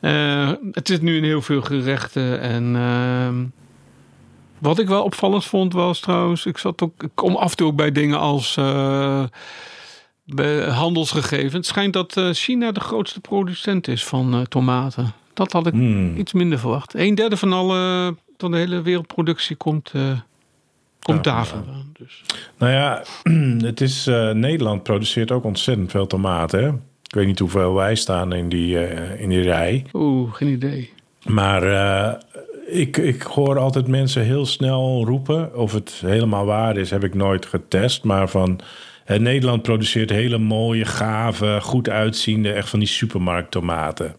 [0.00, 2.40] Eh, het zit nu in heel veel gerechten.
[2.40, 3.44] En ehm,
[4.58, 7.66] wat ik wel opvallend vond was trouwens, ik zat ook, ik kom af en toe
[7.66, 8.56] ook bij dingen als
[10.36, 11.52] eh, handelsgegevens.
[11.52, 15.12] Het schijnt dat eh, China de grootste producent is van eh, tomaten.
[15.34, 16.16] Dat had ik Hmm.
[16.16, 16.94] iets minder verwacht.
[16.94, 20.02] Een derde van alle van de hele wereldproductie komt, eh,
[21.00, 21.44] komt Ja, daar ja.
[21.44, 21.92] vandaan.
[21.98, 22.22] Dus.
[22.58, 23.02] Nou ja,
[23.68, 26.62] het is, eh, Nederland produceert ook ontzettend veel tomaten.
[26.62, 26.68] Hè?
[27.02, 29.84] Ik weet niet hoeveel wij staan in die, eh, in die rij.
[29.92, 30.92] Oeh, geen idee.
[31.26, 31.62] Maar
[32.66, 35.56] ik, ik hoor altijd mensen heel snel roepen.
[35.56, 38.04] Of het helemaal waar is, heb ik nooit getest.
[38.04, 38.60] Maar van
[39.06, 44.16] Nederland produceert hele mooie, gave, goed uitziende, echt van die supermarkttomaten.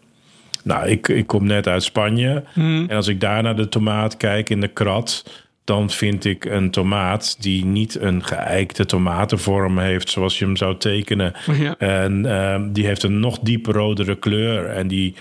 [0.63, 2.43] Nou, ik, ik kom net uit Spanje.
[2.53, 2.85] Hmm.
[2.89, 5.23] En als ik daar naar de tomaat kijk in de krat,
[5.63, 10.77] dan vind ik een tomaat die niet een geëikte tomatenvorm heeft zoals je hem zou
[10.77, 11.33] tekenen.
[11.59, 11.75] Ja.
[11.77, 14.65] En ehm, die heeft een nog dieper rodere kleur.
[14.65, 15.15] En die,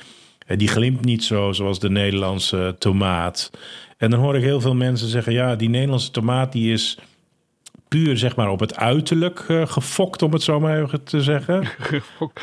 [0.46, 3.50] en die glimt niet zo zoals de Nederlandse tomaat.
[3.96, 6.98] En dan hoor ik heel veel mensen zeggen: ja, die Nederlandse tomaat die is
[7.88, 11.64] puur zeg maar op het uiterlijk eh, gefokt, om het zo maar even te zeggen.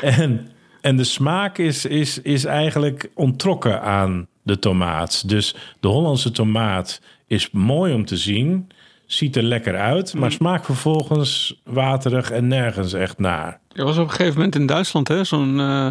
[0.00, 0.48] En,
[0.80, 5.28] en de smaak is, is, is eigenlijk ontrokken aan de tomaat.
[5.28, 8.68] Dus de Hollandse tomaat is mooi om te zien,
[9.06, 13.60] ziet er lekker uit, maar smaakt vervolgens waterig en nergens echt naar.
[13.72, 15.90] Er was op een gegeven moment in Duitsland hè, zo'n eh,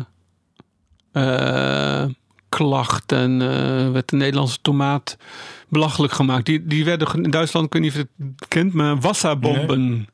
[1.12, 2.10] eh,
[2.50, 5.18] klacht en eh, werd de Nederlandse tomaat
[5.68, 6.46] belachelijk gemaakt.
[6.46, 10.08] Die, die werden in Duitsland, ik weet niet of je het kent, maar wasserbomben.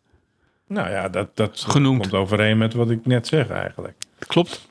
[0.68, 2.02] Nou ja, dat, dat Genoemd.
[2.02, 4.05] komt overeen met wat ik net zeg eigenlijk.
[4.28, 4.68] Klopt.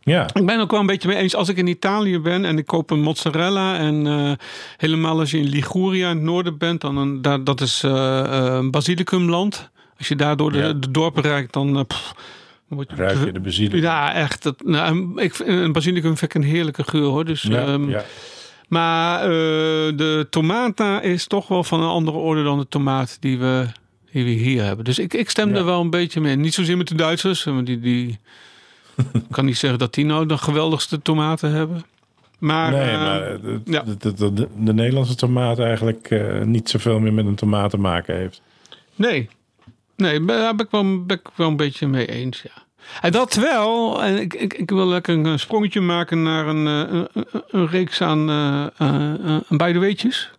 [0.00, 1.34] Ja, Ik ben ook wel een beetje mee eens.
[1.34, 4.32] Als ik in Italië ben en ik koop een mozzarella en eh,
[4.76, 8.60] helemaal als je in Liguria in het noorden bent, dan een, daar, dat is eh,
[8.70, 9.70] basilicumland.
[9.98, 10.72] Als je daar door de, Ja.
[10.72, 12.12] de dorpen rijdt, dan pff,
[12.68, 13.80] word ruik je de basilicum.
[13.80, 14.42] Ja, echt.
[14.42, 17.24] Dat, nou, ik, vind- een basilicum vind ik een heerlijke geur hoor.
[17.24, 18.04] Dus, Ja, ehm, ja.
[18.68, 19.28] Maar
[19.96, 23.66] de tomata is toch wel van een andere orde dan de tomaat die we,
[24.12, 24.84] die we hier hebben.
[24.84, 25.54] Dus ik, ik stem Ja.
[25.56, 26.36] er wel een beetje mee.
[26.36, 27.46] Niet zozeer met de Duitsers.
[27.64, 28.18] Die, die
[29.12, 31.84] ik kan niet zeggen dat die nou de geweldigste tomaten hebben.
[32.38, 33.82] Maar, Nee, eh, maar de, ja.
[33.82, 37.78] de, de, de, de Nederlandse tomaat eigenlijk eh, niet zoveel meer met een tomaat te
[37.78, 38.42] maken heeft.
[38.94, 39.28] Nee,
[39.96, 42.66] nee, daar ben ik wel, ben ik wel een beetje mee eens, ja.
[43.00, 47.02] En dat wel, en ik, ik, ik wil lekker een sprongetje maken naar een, eh,
[47.12, 48.26] een, een, reeks aan
[49.48, 50.30] beide weetjes.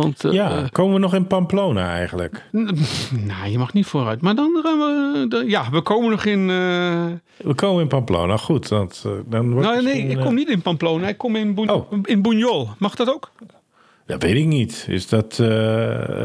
[0.00, 2.42] Want eh, Ja, eh, komen we nog in Pamplona eigenlijk?
[3.30, 4.20] nou, je mag niet vooruit.
[4.20, 6.50] Maar dan gaan we, dan- ja, we komen nog in...
[6.50, 7.04] eh,
[7.46, 8.68] We komen in Pamplona, goed.
[8.68, 11.54] Dat, eh, dan wordt nou nee, ik eh, kom niet in Pamplona, ik kom in,
[11.54, 11.92] Boen, Oh.
[12.02, 12.76] in Buñol.
[12.78, 13.30] Mag dat ook?
[14.06, 14.86] Dat weet ik niet.
[14.88, 15.48] Is dat eh,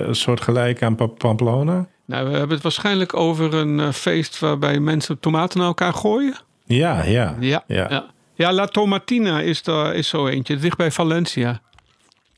[0.08, 1.88] een soort gelijk aan Pa- Pamplona?
[2.06, 6.36] Nou, we hebben het waarschijnlijk over een eh, feest waarbij mensen tomaten naar elkaar gooien.
[6.66, 7.36] Ja, ja.
[7.40, 7.86] Ja, Ja.
[7.90, 8.06] ja.
[8.36, 8.54] ja.
[8.54, 10.56] La Tomatina is, daar, is zo eentje.
[10.58, 11.62] Dicht bij Valencia.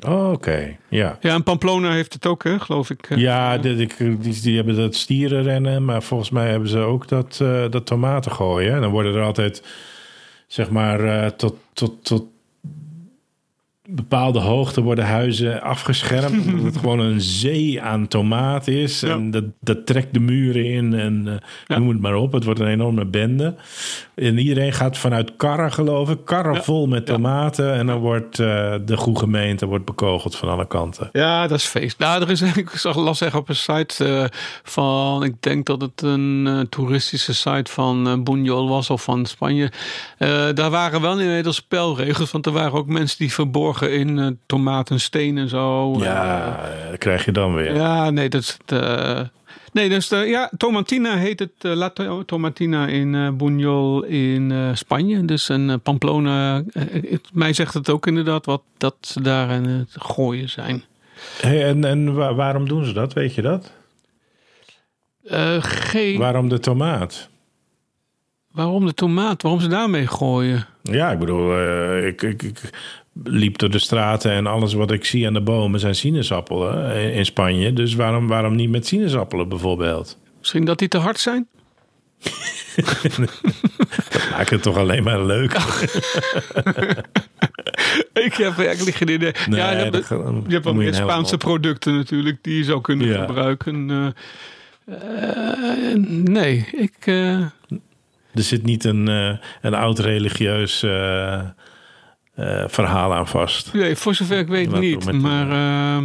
[0.07, 1.17] Oh, Oké, ja.
[1.21, 3.09] Ja, en Pamplona heeft het ook, hè, geloof ik.
[3.09, 3.17] eh.
[3.17, 7.63] Ja, die, die, die, hebben dat stierenrennen, maar volgens mij hebben ze ook dat, eh,
[7.69, 8.73] dat tomaten gooien.
[8.73, 9.63] En dan worden er altijd,
[10.47, 12.23] zeg maar, eh, tot, tot, tot
[13.89, 16.45] bepaalde hoogte worden huizen afgeschermd.
[16.47, 18.99] omdat het gewoon een zee aan tomaat is.
[18.99, 19.09] Ja.
[19.09, 21.33] En dat, dat trekt de muren in en eh,
[21.67, 21.77] Ja.
[21.77, 22.31] noem het maar op.
[22.31, 23.55] Het wordt een enorme bende.
[24.15, 26.17] En iedereen gaat vanuit karren, geloof ik.
[26.25, 26.61] Karren Ja.
[26.63, 27.73] vol met tomaten.
[27.73, 31.09] En dan wordt eh, de goede gemeente wordt bekogeld van alle kanten.
[31.11, 31.99] Ja, dat is feest.
[31.99, 34.23] Nou, er is ik zag las zeggen op een site eh,
[34.63, 39.71] van, ik denk dat het een toeristische site van Buñol was of van Spanje.
[40.53, 45.37] Daar waren wel inmiddels spelregels, want er waren ook mensen die verborgen in eh, tomatensteen
[45.37, 45.95] en zo.
[45.99, 47.75] Ja, Eh, dat krijg je dan weer.
[47.75, 48.81] ja, nee, dat is het.
[48.81, 49.19] eh,
[49.71, 54.71] nee, dus de, ja, Tomatina heet het eh, La To- Tomatina in eh Buñol in
[54.77, 55.25] Spanje.
[55.25, 56.63] Dus een Pamplona.
[56.73, 60.83] het- mij zegt het ook inderdaad wat dat ze daar aan het gooien zijn.
[61.41, 63.13] Hey, en en wa- waarom doen ze dat?
[63.13, 63.71] Weet je dat?
[65.59, 67.29] Geen, Waarom de tomaat?
[68.51, 69.41] waarom de tomaat?
[69.41, 70.65] Waarom ze daarmee gooien?
[70.81, 71.57] Ja, ik bedoel,
[72.05, 72.59] ik, ik, ik
[73.23, 77.25] liep door de straten en alles wat ik zie aan de bomen zijn sinaasappelen in,
[77.25, 77.73] Spanje.
[77.73, 80.17] Dus waarom, waarom niet met sinaasappelen bijvoorbeeld?
[80.39, 81.47] Misschien dat die te hard zijn?
[84.31, 85.51] Maak het toch alleen maar leuk.
[88.13, 89.31] Ik heb eigenlijk geen idee.
[89.49, 92.63] Nee, ja, je hebt, dat je hebt wel je meer Spaanse producten natuurlijk die je
[92.63, 93.25] zou kunnen Ja.
[93.25, 93.89] gebruiken.
[94.85, 96.93] Eh, eh, nee, ik.
[96.99, 97.39] eh,
[98.33, 99.07] Er zit niet een,
[99.61, 100.85] een oud religieus
[102.35, 103.73] eh, verhaal aan vast.
[103.73, 105.11] Nee, voor zover ik weet niet.
[105.11, 106.03] Maar eh,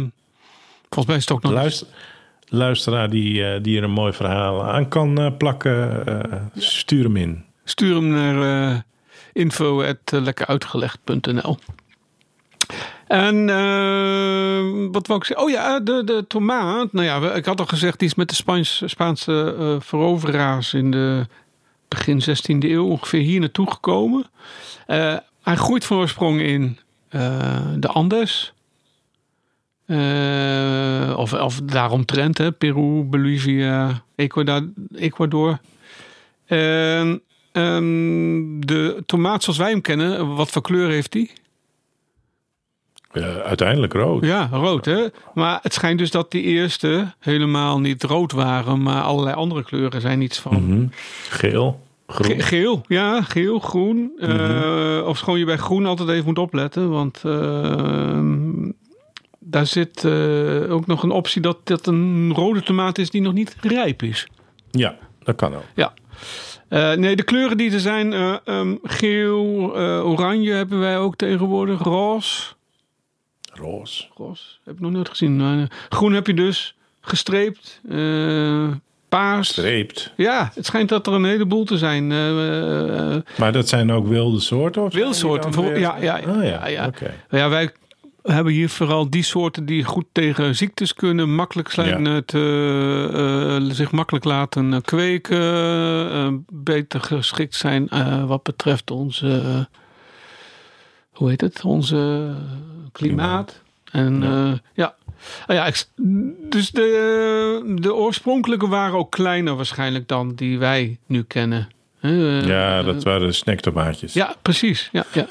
[0.81, 1.51] volgens mij is het ook nog...
[1.51, 1.87] Luister,
[2.49, 7.45] luisteraar die, eh, die er een mooi verhaal aan kan eh, plakken, stuur hem in.
[7.63, 8.83] Stuur hem naar
[9.33, 11.57] info.lekkeruitgelegd.nl
[13.07, 15.45] En uh, wat wou ik zeggen?
[15.45, 16.93] Oh ja, de, de tomaat.
[16.93, 20.91] Nou ja, ik had al gezegd, die is met de Spaans, Spaanse uh, veroveraars in
[20.91, 21.27] de
[21.87, 24.25] begin 16e eeuw ongeveer hier naartoe gekomen.
[24.87, 26.77] Uh, hij groeit van oorsprong in
[27.11, 28.53] uh, de Andes.
[29.85, 34.03] Uh, of, of daaromtrent, hè, Peru, Bolivia,
[34.95, 35.59] Ecuador.
[37.51, 41.31] Um, de tomaat zoals wij hem kennen, wat voor kleur heeft die?
[43.13, 44.25] Uh, uiteindelijk rood.
[44.25, 45.07] Ja, rood hè.
[45.33, 50.01] Maar het schijnt dus dat die eerste helemaal niet rood waren, maar allerlei andere kleuren
[50.01, 50.63] zijn iets van.
[50.63, 50.91] Mm -hmm.
[51.29, 51.87] Geel.
[52.09, 52.41] Groen.
[52.41, 53.97] Geel, ja, geel, groen.
[53.97, 54.39] Mm -hmm.
[54.39, 58.19] uh, of schoon je bij groen altijd even moet opletten, want uh,
[59.39, 63.33] daar zit uh, ook nog een optie dat dat een rode tomaat is die nog
[63.33, 64.27] niet rijp is.
[64.71, 65.63] Ja, dat kan ook.
[65.75, 65.93] Ja.
[66.95, 68.13] Nee, de kleuren die er zijn,
[68.45, 72.53] um, geel, oranje hebben wij ook tegenwoordig, roze.
[73.53, 74.05] Roze.
[74.15, 75.69] Roze, heb ik nog nooit gezien.
[75.89, 77.81] groen heb je dus, gestreept,
[79.09, 79.47] paars.
[79.47, 80.13] Gestreept?
[80.17, 82.07] Ja, het schijnt dat er een heleboel te zijn.
[83.37, 84.83] maar dat zijn ook wilde soorten?
[84.83, 85.79] Of wilde soorten, weer...
[85.79, 85.97] ja.
[86.01, 86.43] ja, oh, ja.
[86.43, 86.87] ja, ja.
[86.87, 87.13] Okay.
[87.29, 87.71] ja wij
[88.23, 92.21] hebben hier vooral die soorten die goed tegen ziektes kunnen, makkelijk zijn ja.
[92.25, 95.41] te, uh, zich makkelijk laten kweken,
[96.11, 99.67] uh, beter geschikt zijn uh, wat betreft onze,
[101.11, 102.33] hoe heet het, onze
[102.91, 103.61] klimaat.
[103.91, 104.95] En ja, ja.
[105.47, 105.71] Ah, ja,
[106.49, 111.69] dus de, de oorspronkelijke waren ook kleiner waarschijnlijk dan die wij nu kennen.
[112.45, 114.13] ja, dat waren snacktomaatjes.
[114.13, 114.89] Ja, precies.
[114.91, 115.25] Ja, ja.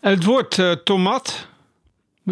[0.00, 1.48] Het woord tomat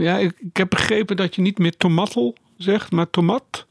[0.03, 3.67] ja, ik, ik, heb begrepen dat je niet meer tomatel zegt, maar tomat.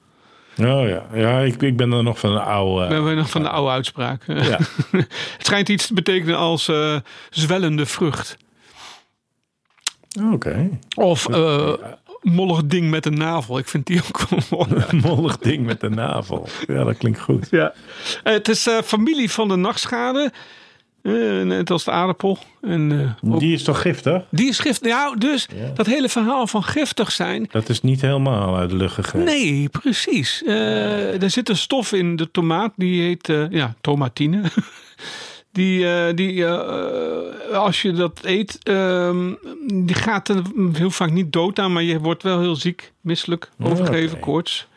[0.58, 2.88] Oh ja, ja ik, ik ben er nog van de oude.
[2.88, 4.24] Ben we nog van de oude uitspraak.
[4.28, 4.60] Ja.
[5.38, 7.00] het schijnt iets te betekenen als uh,
[7.30, 8.38] zwellende vrucht.
[10.20, 10.34] Oké.
[10.34, 10.80] Okay.
[10.96, 11.74] Of uh,
[12.26, 13.58] mollig ding met een navel.
[13.58, 14.86] Ik vind die ook wel mooi.
[15.08, 16.48] mollig ding met een navel.
[16.68, 17.48] Ja, dat klinkt goed.
[17.52, 17.74] Ja.
[18.24, 20.32] Uh, het is familie van de nachtschade.
[21.02, 22.38] Uh, net als de aardappel.
[22.62, 22.92] En,
[23.24, 24.24] uh, ook, die is toch giftig?
[24.30, 24.92] Die is giftig.
[24.92, 25.72] Nou, dus ja.
[25.74, 27.48] dat hele verhaal van giftig zijn.
[27.52, 29.24] Dat is niet helemaal uit de lucht gegeven.
[29.24, 30.44] Nee, precies.
[30.46, 32.74] Er zit een stof in de tomaat.
[32.76, 34.42] Die heet ja, tomatine.
[35.56, 36.48] die, die
[37.54, 39.34] als je dat eet, ehm,
[39.68, 40.42] die gaat er
[40.74, 41.74] heel vaak niet dood aan.
[41.74, 44.20] Maar je wordt wel heel ziek, misselijk, overgeven, okay.
[44.20, 44.68] koorts.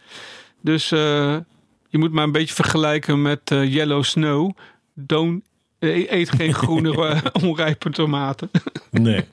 [0.61, 4.51] Dus je moet maar een beetje vergelijken met yellow snow.
[4.95, 5.43] Don't
[5.79, 8.51] Eet geen groene onrijpe tomaten.
[8.91, 9.25] Nee.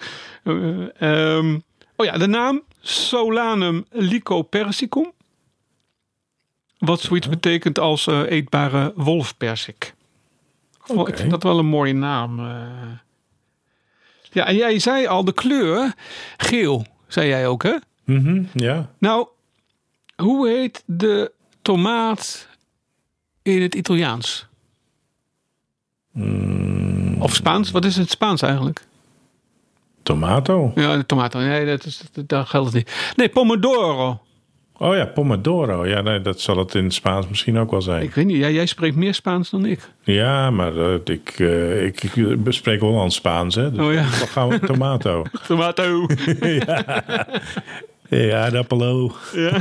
[1.00, 1.64] um,
[1.96, 5.12] oh ja, de naam Solanum lycopersicum.
[6.78, 9.95] Wat zoiets betekent als uh, eetbare wolfpersik.
[10.88, 11.06] Okay.
[11.06, 12.40] Ik vind dat wel een mooie naam.
[12.40, 12.46] Uh.
[14.32, 15.94] Ja, en jij zei al de kleur
[16.38, 17.76] geel, zei jij ook, hè?
[18.04, 18.90] Mm -hmm, ja.
[18.98, 19.28] Nou,
[20.16, 22.48] hoe heet de tomaat
[23.42, 24.48] in het Italiaans?
[26.12, 27.22] Mm.
[27.22, 27.72] Of Spaans?
[27.72, 28.86] Wat is het Spaans eigenlijk?
[30.04, 30.72] Tomato.
[30.76, 31.40] Ja, tomato.
[31.40, 33.14] Nee, dat is, dat, geldt het niet.
[33.16, 34.22] Nee, pomodoro.
[34.78, 35.86] Oh ja, pomodoro.
[35.86, 38.04] Ja, nee, dat zal het in het Spaans misschien ook wel zijn.
[38.04, 38.38] Ik weet niet.
[38.38, 39.80] Ja, jij spreekt meer Spaans dan ik.
[40.04, 43.72] Ja, maar uh, ik, uh, ik, ik bespreek Hollands Spaans, hè.
[43.72, 44.02] Dus oh ja.
[44.02, 45.24] Dan gaan we tomato.
[45.48, 46.08] tomato.
[46.66, 46.86] ja.
[48.10, 49.12] Ja, aardappelo.
[49.34, 49.60] Ja.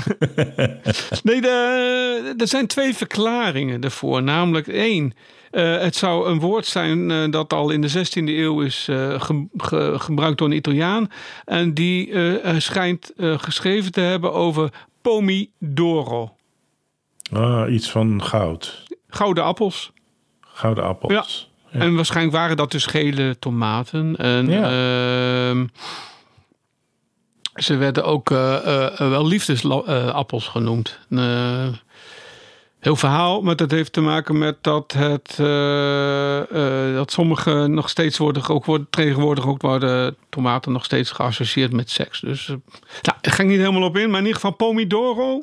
[1.23, 4.23] Nee, de, er zijn twee verklaringen ervoor.
[4.23, 5.15] Namelijk één,
[5.53, 9.21] uh, het zou een woord zijn uh, dat al in de 16e eeuw is uh,
[9.21, 11.11] ge, ge, gebruikt door een Italiaan.
[11.45, 12.13] En die
[12.59, 14.71] schijnt geschreven te hebben over
[15.05, 16.37] pomidoro.
[17.33, 18.85] Ah, iets van goud.
[19.09, 19.93] Gouden appels.
[20.41, 21.13] Gouden appels.
[21.13, 21.79] Ja.
[21.79, 21.85] ja.
[21.85, 24.17] En waarschijnlijk waren dat dus gele tomaten.
[24.17, 24.69] En, ja.
[27.55, 28.29] ze werden ook
[28.99, 30.99] wel liefdesappels genoemd.
[32.85, 37.89] Heel verhaal, maar dat heeft te maken met dat het uh, uh, dat sommige nog
[37.89, 42.21] steeds worden ook worden tegenwoordig ook worden tomaten nog steeds geassocieerd met seks.
[42.21, 42.57] Dus uh,
[43.03, 45.43] nou, daar ga ik niet helemaal op in, maar in ieder geval pomidoro,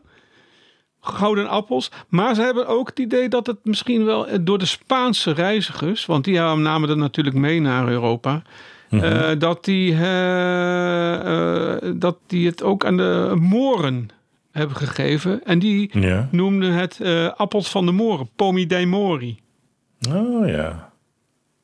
[1.01, 1.91] gouden appels.
[2.07, 6.23] Maar ze hebben ook het idee dat het misschien wel door de Spaanse reizigers, want
[6.23, 8.41] die namen dat natuurlijk mee naar Europa.
[8.89, 9.39] -hmm.
[9.39, 9.97] dat, die,
[11.95, 14.09] dat die het ook aan de Mooren
[14.51, 15.43] hebben gegeven.
[15.43, 16.27] En die ja.
[16.31, 19.39] noemden het uh, appels van de moren, pomi dei mori.
[20.09, 20.91] Oh ja.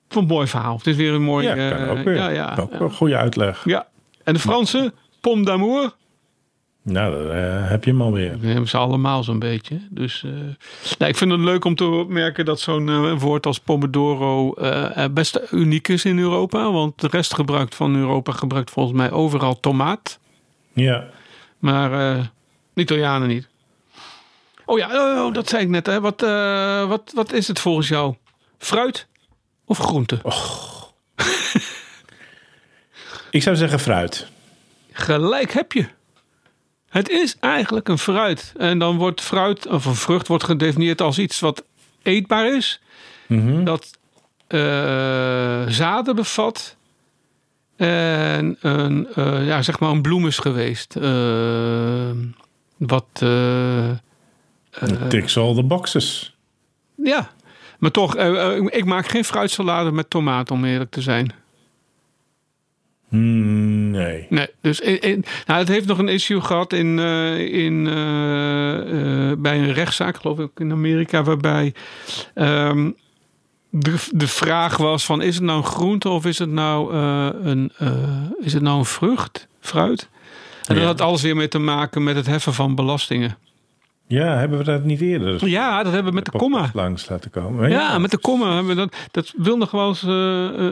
[0.10, 0.78] vond een mooi verhaal.
[0.78, 1.48] Het is weer een mooi...
[1.48, 2.16] Ja, eh, ook weer.
[2.16, 3.66] ja, ja, ook een goede uitleg.
[3.66, 3.88] Ja.
[4.24, 5.96] En de Franse, pomme d'amour.
[6.84, 8.32] Nou, dan eh, heb je hem alweer.
[8.32, 9.80] Dat hebben ze allemaal zo'n beetje.
[9.90, 10.32] Dus eh,
[10.98, 15.04] nou, ik vind het leuk om te opmerken dat zo'n eh, woord als pomodoro eh,
[15.04, 16.72] eh, best uniek is in Europa.
[16.72, 20.20] Want de rest gebruikt van Europa gebruikt volgens mij overal tomaat.
[20.74, 21.06] Ja.
[21.60, 22.24] Maar eh,
[22.78, 23.48] de Italianen niet.
[24.66, 24.88] Oh ja,
[25.26, 25.86] oh, dat zei ik net.
[25.86, 26.02] Hè.
[26.02, 28.16] Wat, eh, wat, wat is het volgens jou?
[28.58, 29.08] Fruit
[29.66, 30.22] of groente?
[33.30, 34.28] Ik zou zeggen fruit.
[34.92, 35.88] Gelijk heb je.
[36.90, 38.54] Het is eigenlijk een fruit.
[38.58, 41.64] En dan wordt fruit, of een vrucht, wordt gedefinieerd als iets wat
[42.02, 42.82] eetbaar is.
[43.28, 43.64] Mhm.
[43.64, 43.98] Dat
[44.48, 46.76] eh, zaden bevat.
[47.76, 50.96] En een, eh, ja, zeg maar een bloem is geweest.
[52.78, 53.90] Wat, eh,
[54.82, 56.36] It ticks all the boxes.
[56.96, 57.30] ja.
[57.80, 61.34] Maar toch, eh, eh, ik maak geen fruitsalade met tomaat om eerlijk te zijn.
[63.10, 64.26] Hmm, nee.
[64.30, 69.30] Nee, dus in, in- nou, het heeft nog een issue gehad in, eh, in, eh,
[69.32, 71.74] eh, bij een rechtszaak, geloof ik, in Amerika, waarbij
[72.34, 72.92] ehm,
[73.70, 77.28] de, de vraag was van is het nou een groente of is het nou, eh,
[77.42, 77.92] een, eh,
[78.40, 80.10] is het nou een vrucht, fruit?
[80.68, 80.90] En dat Ja.
[80.90, 83.38] had alles weer mee te maken met het heffen van belastingen.
[84.08, 86.70] Ja, hebben we dat niet eerder Ja, dat hebben we met de komma.
[86.74, 87.70] langs laten komen?
[87.70, 88.96] Ja, met de komma hebben we dat.
[89.12, 90.10] Dat wil nog wel eens eh,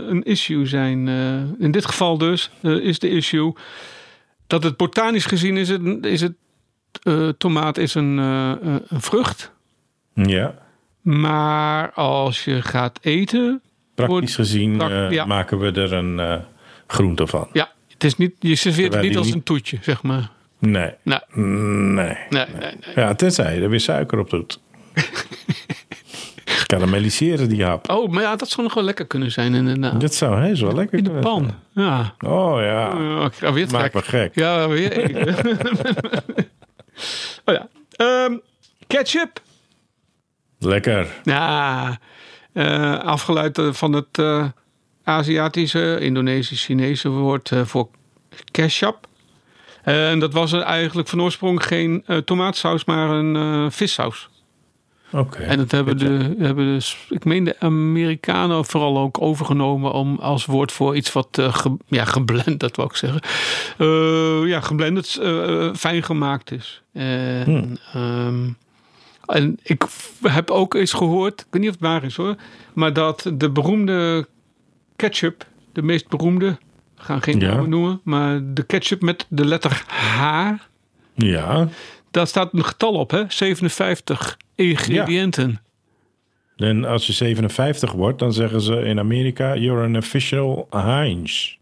[0.09, 1.07] een issue zijn.
[1.07, 3.53] Eh, in dit geval dus eh, is de issue
[4.47, 6.33] dat het botanisch gezien is het, is het
[7.03, 9.51] eh, tomaat is een, eh, eh, een vrucht.
[10.13, 10.55] Ja.
[11.01, 13.61] Maar als je gaat eten,
[13.95, 15.25] Praktisch gezien prak- eh, ja.
[15.25, 16.35] maken we er een eh,
[16.87, 17.47] groente van.
[17.53, 20.29] ja, het is niet, je serveert het niet als een toetje, zeg maar.
[20.59, 20.93] Nee.
[21.03, 22.17] Nee, Nee.
[22.29, 22.75] nee, nee.
[22.95, 24.59] Ja, tenzij je er weer suiker op doet.
[26.67, 27.89] Karamelliseren die hap.
[27.89, 30.01] Oh, maar ja, dat zou nog wel lekker kunnen zijn inderdaad.
[30.01, 32.15] Dat zou heus wel lekker In de pan, ja.
[32.25, 34.35] Oh ja, Oh, ik ga weer maakt me gek.
[34.35, 34.99] Ja, weer
[37.45, 37.67] oh ja.
[37.91, 38.37] Ehm,
[38.87, 39.41] ketchup.
[40.59, 41.07] Lekker.
[41.23, 41.99] Ja,
[42.53, 44.45] eh, afgeleid eh, van het eh,
[45.05, 47.87] Aziatische, Indonesisch-Chinese woord eh, voor
[48.51, 49.07] ketchup.
[49.83, 54.29] Eh, En dat was er eigenlijk van oorsprong geen eh, tomaatsaus, maar een eh, vissaus.
[55.11, 55.37] Oké.
[55.43, 60.45] En dat hebben de, hebben de, ik meen de Amerikanen vooral ook overgenomen om als
[60.45, 63.21] woord voor iets wat ge, ja, geblend, dat wil ik zeggen.
[64.47, 66.81] Ja, geblend, eh, fijn gemaakt is.
[66.93, 67.77] En, Hmm.
[67.93, 68.49] ehm,
[69.25, 69.83] en ik
[70.21, 72.35] heb ook eens gehoord, ik weet niet of het waar is hoor,
[72.73, 74.27] maar dat de beroemde
[74.95, 76.57] ketchup, de meest beroemde,
[76.95, 77.49] we gaan geen Ja.
[77.51, 80.51] namen noemen, maar de ketchup met de letter H,
[81.13, 81.67] Ja.
[82.11, 83.23] daar staat een getal op, hè?
[83.27, 85.59] 57 ingrediënten.
[86.55, 91.55] En als je 57 wordt, dan zeggen ze in Amerika: You're an official Heinz.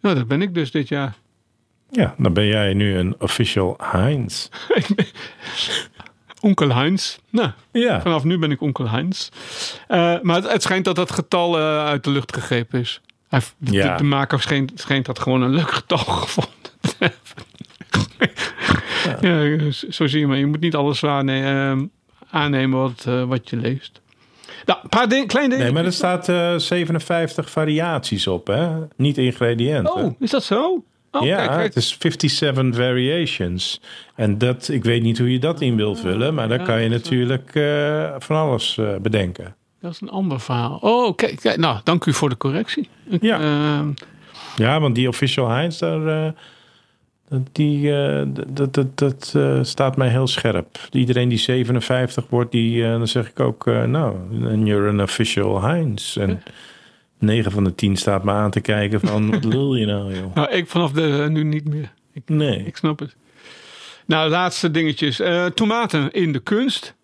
[0.00, 1.16] Nou, dat ben ik dus dit jaar.
[1.90, 4.48] Ja, dan ben jij nu een official Heinz.
[6.48, 7.16] Onkel Heinz.
[7.30, 8.00] Nou, Ja.
[8.00, 9.28] vanaf nu ben ik onkel Heinz.
[9.88, 13.00] Eh, maar het, het schijnt dat dat getal eh, uit de lucht gegrepen is.
[13.28, 13.96] Hij, de- Ja.
[13.96, 17.18] de, maker schijnt, schijnt dat gewoon een leuk getal gevonden te hebben.
[19.20, 19.70] ja.
[19.90, 20.36] zo zie je maar.
[20.38, 21.82] Je moet niet alles waarne- eh,
[22.30, 24.00] aannemen wat, eh, wat je leest.
[24.66, 25.64] Nou, een paar ding, kleine dingen.
[25.64, 28.68] Nee, maar er staat eh, 57 variaties op, hè?
[28.96, 29.94] Niet ingrediënten.
[29.94, 30.84] Oh, is dat zo?
[31.20, 31.62] Oh, ja, kijk, kijk.
[31.62, 33.80] het is 57 variations.
[34.14, 36.82] En dat, ik weet niet hoe je dat in wil vullen, maar dan ja, kan
[36.82, 39.54] je natuurlijk eh, van alles eh, bedenken.
[39.80, 40.78] Dat is een ander verhaal.
[40.80, 41.56] Oh, kijk, kijk.
[41.56, 42.88] Nou, dank u voor de correctie.
[43.10, 43.40] Ik, Ja.
[43.40, 43.86] eh,
[44.56, 46.34] Ja, want die official Heinz, daar,
[47.52, 47.90] die,
[48.48, 50.78] dat, dat, dat staat mij heel scherp.
[50.90, 56.16] Iedereen die 57 wordt, die, dan zeg ik ook, nou, and you're an official Heinz.
[56.16, 56.42] En
[57.18, 60.34] 9 van de 10 staat me aan te kijken van, wat lul je nou, joh?
[60.34, 61.92] nou, ik vanaf de, nu niet meer.
[62.12, 62.64] Ik, Nee.
[62.66, 63.16] ik snap het.
[64.06, 65.20] Nou, laatste dingetjes.
[65.20, 66.94] Eh, tomaten in de kunst.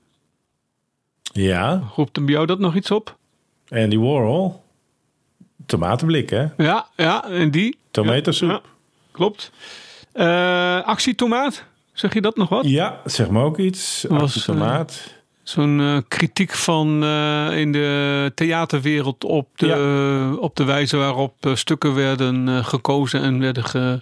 [1.22, 3.16] Ja, Roept hem jou dat nog iets op?
[3.68, 4.62] Andy Warhol.
[5.66, 6.46] Tomatenblik, hè?
[6.56, 7.78] Ja, ja, en die.
[7.90, 8.50] Tomatosoep.
[8.50, 8.60] Ja,
[9.10, 9.50] klopt.
[10.12, 11.64] Eh, actietomaat.
[11.92, 12.64] Zeg je dat nog wat?
[12.68, 14.04] Ja, zeg maar ook iets.
[14.08, 15.14] Was, Actie tomaat.
[15.44, 21.54] Zo'n eh, kritiek van eh, in de theaterwereld op de, op de wijze waarop eh,
[21.54, 24.00] stukken werden eh, gekozen en werden ge,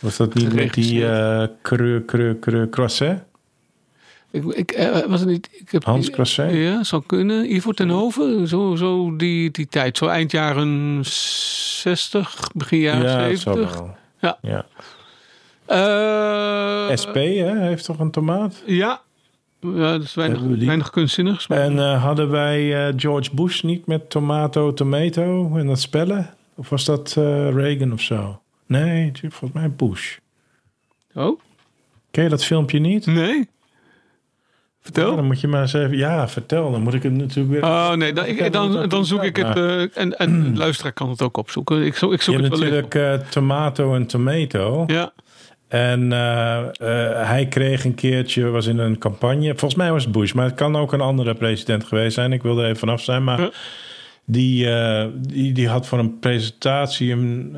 [0.00, 3.22] Was dat niet met die uh, creux, creux, creux, croisset?
[4.30, 6.52] Ik, ik, was het niet, ik heb, Hans Croisset?
[6.52, 7.54] Ja, zou kunnen.
[7.54, 9.96] Ivo ten Hove, zo, zo die, die tijd.
[9.96, 13.74] Zo eind jaren 60, begin jaren ja, dat zal 70.
[13.74, 13.96] wel.
[14.20, 14.38] Ja.
[14.42, 14.66] ja.
[15.68, 18.62] Eh, SP hè, heeft toch een tomaat?
[18.66, 19.00] Ja,
[19.60, 20.66] Ja, dat is weinig, die?
[20.66, 21.46] weinig kunstzinnigs.
[21.46, 26.34] En eh, hadden wij eh, George Bush niet met tomato, tomato en dat spellen?
[26.54, 28.40] Of was dat eh, Reagan of zo?
[28.66, 30.16] Nee, volgens mij Bush.
[31.14, 31.40] Oh,
[32.10, 33.06] Ken je dat filmpje niet?
[33.06, 33.36] nee?
[33.38, 33.44] Ja,
[34.94, 35.16] Vertel.
[35.16, 35.96] dan moet je maar eens even...
[35.96, 36.70] Ja, vertel.
[36.70, 37.62] Dan moet ik het natuurlijk weer...
[37.70, 39.56] Oh nee, dan, ik- dan, dan zoek ik het.
[39.56, 41.82] Eh, en, en luisteraar kan het ook opzoeken.
[41.82, 44.84] Ik, zo, ik zoek je het natuurlijk eh, tomato en tomato.
[44.86, 45.12] Ja,
[45.68, 49.48] En eh, eh, hij kreeg een keertje, was in een campagne.
[49.48, 52.32] Volgens mij was het Bush, maar het kan ook een andere president geweest zijn.
[52.32, 53.24] Ik wil er even vanaf zijn.
[53.24, 53.50] Maar
[54.24, 57.56] die, eh, die, die had voor een presentatie een,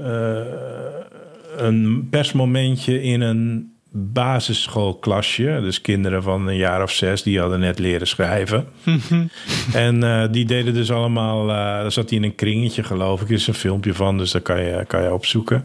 [1.56, 5.58] een persmomentje in een basisschoolklasje.
[5.62, 8.66] Dus kinderen van een jaar of zes, die hadden net leren schrijven.
[9.72, 13.28] en die deden dus allemaal, eh daar zat hij in een kringetje geloof ik.
[13.28, 15.64] Er is een filmpje van, dus daar kan je, kan je opzoeken.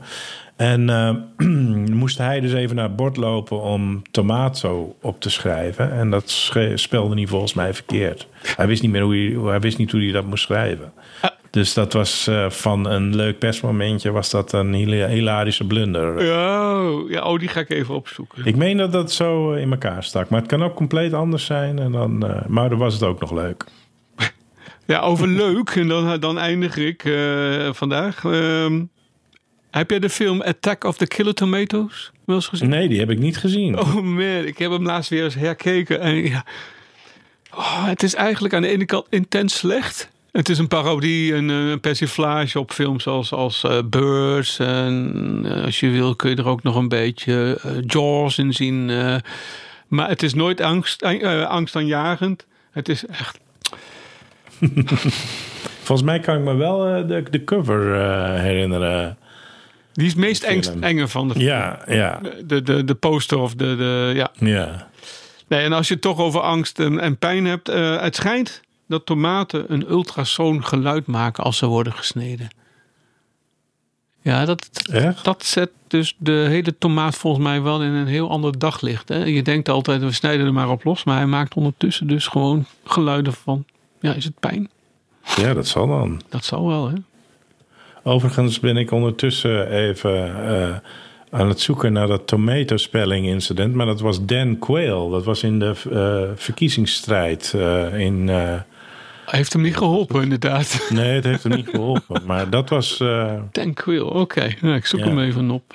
[0.56, 1.16] En eh,
[2.02, 5.92] moest hij dus even naar het bord lopen om tomato op te schrijven.
[5.92, 8.28] En dat spelde hij volgens mij verkeerd.
[8.56, 10.94] Hij wist niet meer hoe hij, hij, wist niet hoe hij dat moest schrijven.
[11.50, 16.16] Dus dat was eh, van een leuk persmomentje was dat een hila- hilarische blunder.
[16.16, 18.46] oh, ja, oh, die ga ik even opzoeken.
[18.46, 20.30] Ik meen dat dat zo eh, in elkaar stak.
[20.30, 21.80] Maar het kan ook compleet anders zijn.
[21.80, 23.64] En dan, maar dan was het ook nog leuk.
[24.88, 25.70] Ja, over leuk.
[25.70, 27.04] En dan, dan eindig ik
[27.72, 28.26] vandaag.
[28.26, 28.82] Ehm,
[29.78, 32.70] heb jij de film Attack of the Killer Tomatoes wel eens gezien?
[32.70, 33.80] Nee, die heb ik niet gezien.
[33.80, 36.00] Oh man, ik heb hem laatst weer eens herkeken.
[36.00, 36.46] En ja,
[37.54, 40.10] oh, het is eigenlijk aan de ene kant intens slecht.
[40.32, 44.60] Het is een parodie, een, eh, een persiflage op films als, als eh, Birds.
[44.60, 48.86] En eh, als je wil kun je er ook nog een beetje Jaws in zien.
[49.88, 51.04] maar het is nooit angst,
[51.48, 52.46] angstaanjagend.
[52.72, 53.40] Het is echt...
[55.86, 57.96] Volgens mij kan ik me wel de, de cover
[58.40, 59.18] herinneren.
[59.96, 60.84] Die is het meest engst, film.
[60.84, 64.32] enge van de Ja, ja, De, de, de poster of de, de ja.
[64.40, 64.88] ja.
[65.48, 67.70] Nee, en als je het toch over angst en, en pijn hebt.
[67.70, 72.48] eh, het schijnt dat tomaten een ultrasoon geluid maken als ze worden gesneden.
[74.22, 75.24] Ja, dat, Echt?
[75.26, 79.10] dat zet dus de hele tomaat volgens mij wel in een heel ander daglicht.
[79.10, 79.24] Hè?
[79.24, 81.04] Je denkt altijd, we snijden er maar op los.
[81.04, 83.66] Maar hij maakt ondertussen dus gewoon geluiden van...
[84.00, 84.70] Ja, is het pijn?
[85.36, 86.22] Ja, dat zal dan.
[86.30, 86.96] Dat zal wel, hè?
[88.08, 90.76] Overigens ben ik ondertussen even eh,
[91.40, 93.74] aan het zoeken naar dat tomato spelling incident.
[93.74, 95.10] Maar dat was Dan Quayle.
[95.10, 98.30] Dat was in de eh, verkiezingsstrijd eh, in...
[99.26, 100.88] heeft hem niet geholpen, inderdaad.
[100.90, 102.22] nee, het heeft hem niet geholpen.
[102.28, 102.98] Maar dat was...
[103.52, 104.44] Dan Quill, oké.
[104.62, 105.06] Ik zoek Ja.
[105.06, 105.74] hem even op.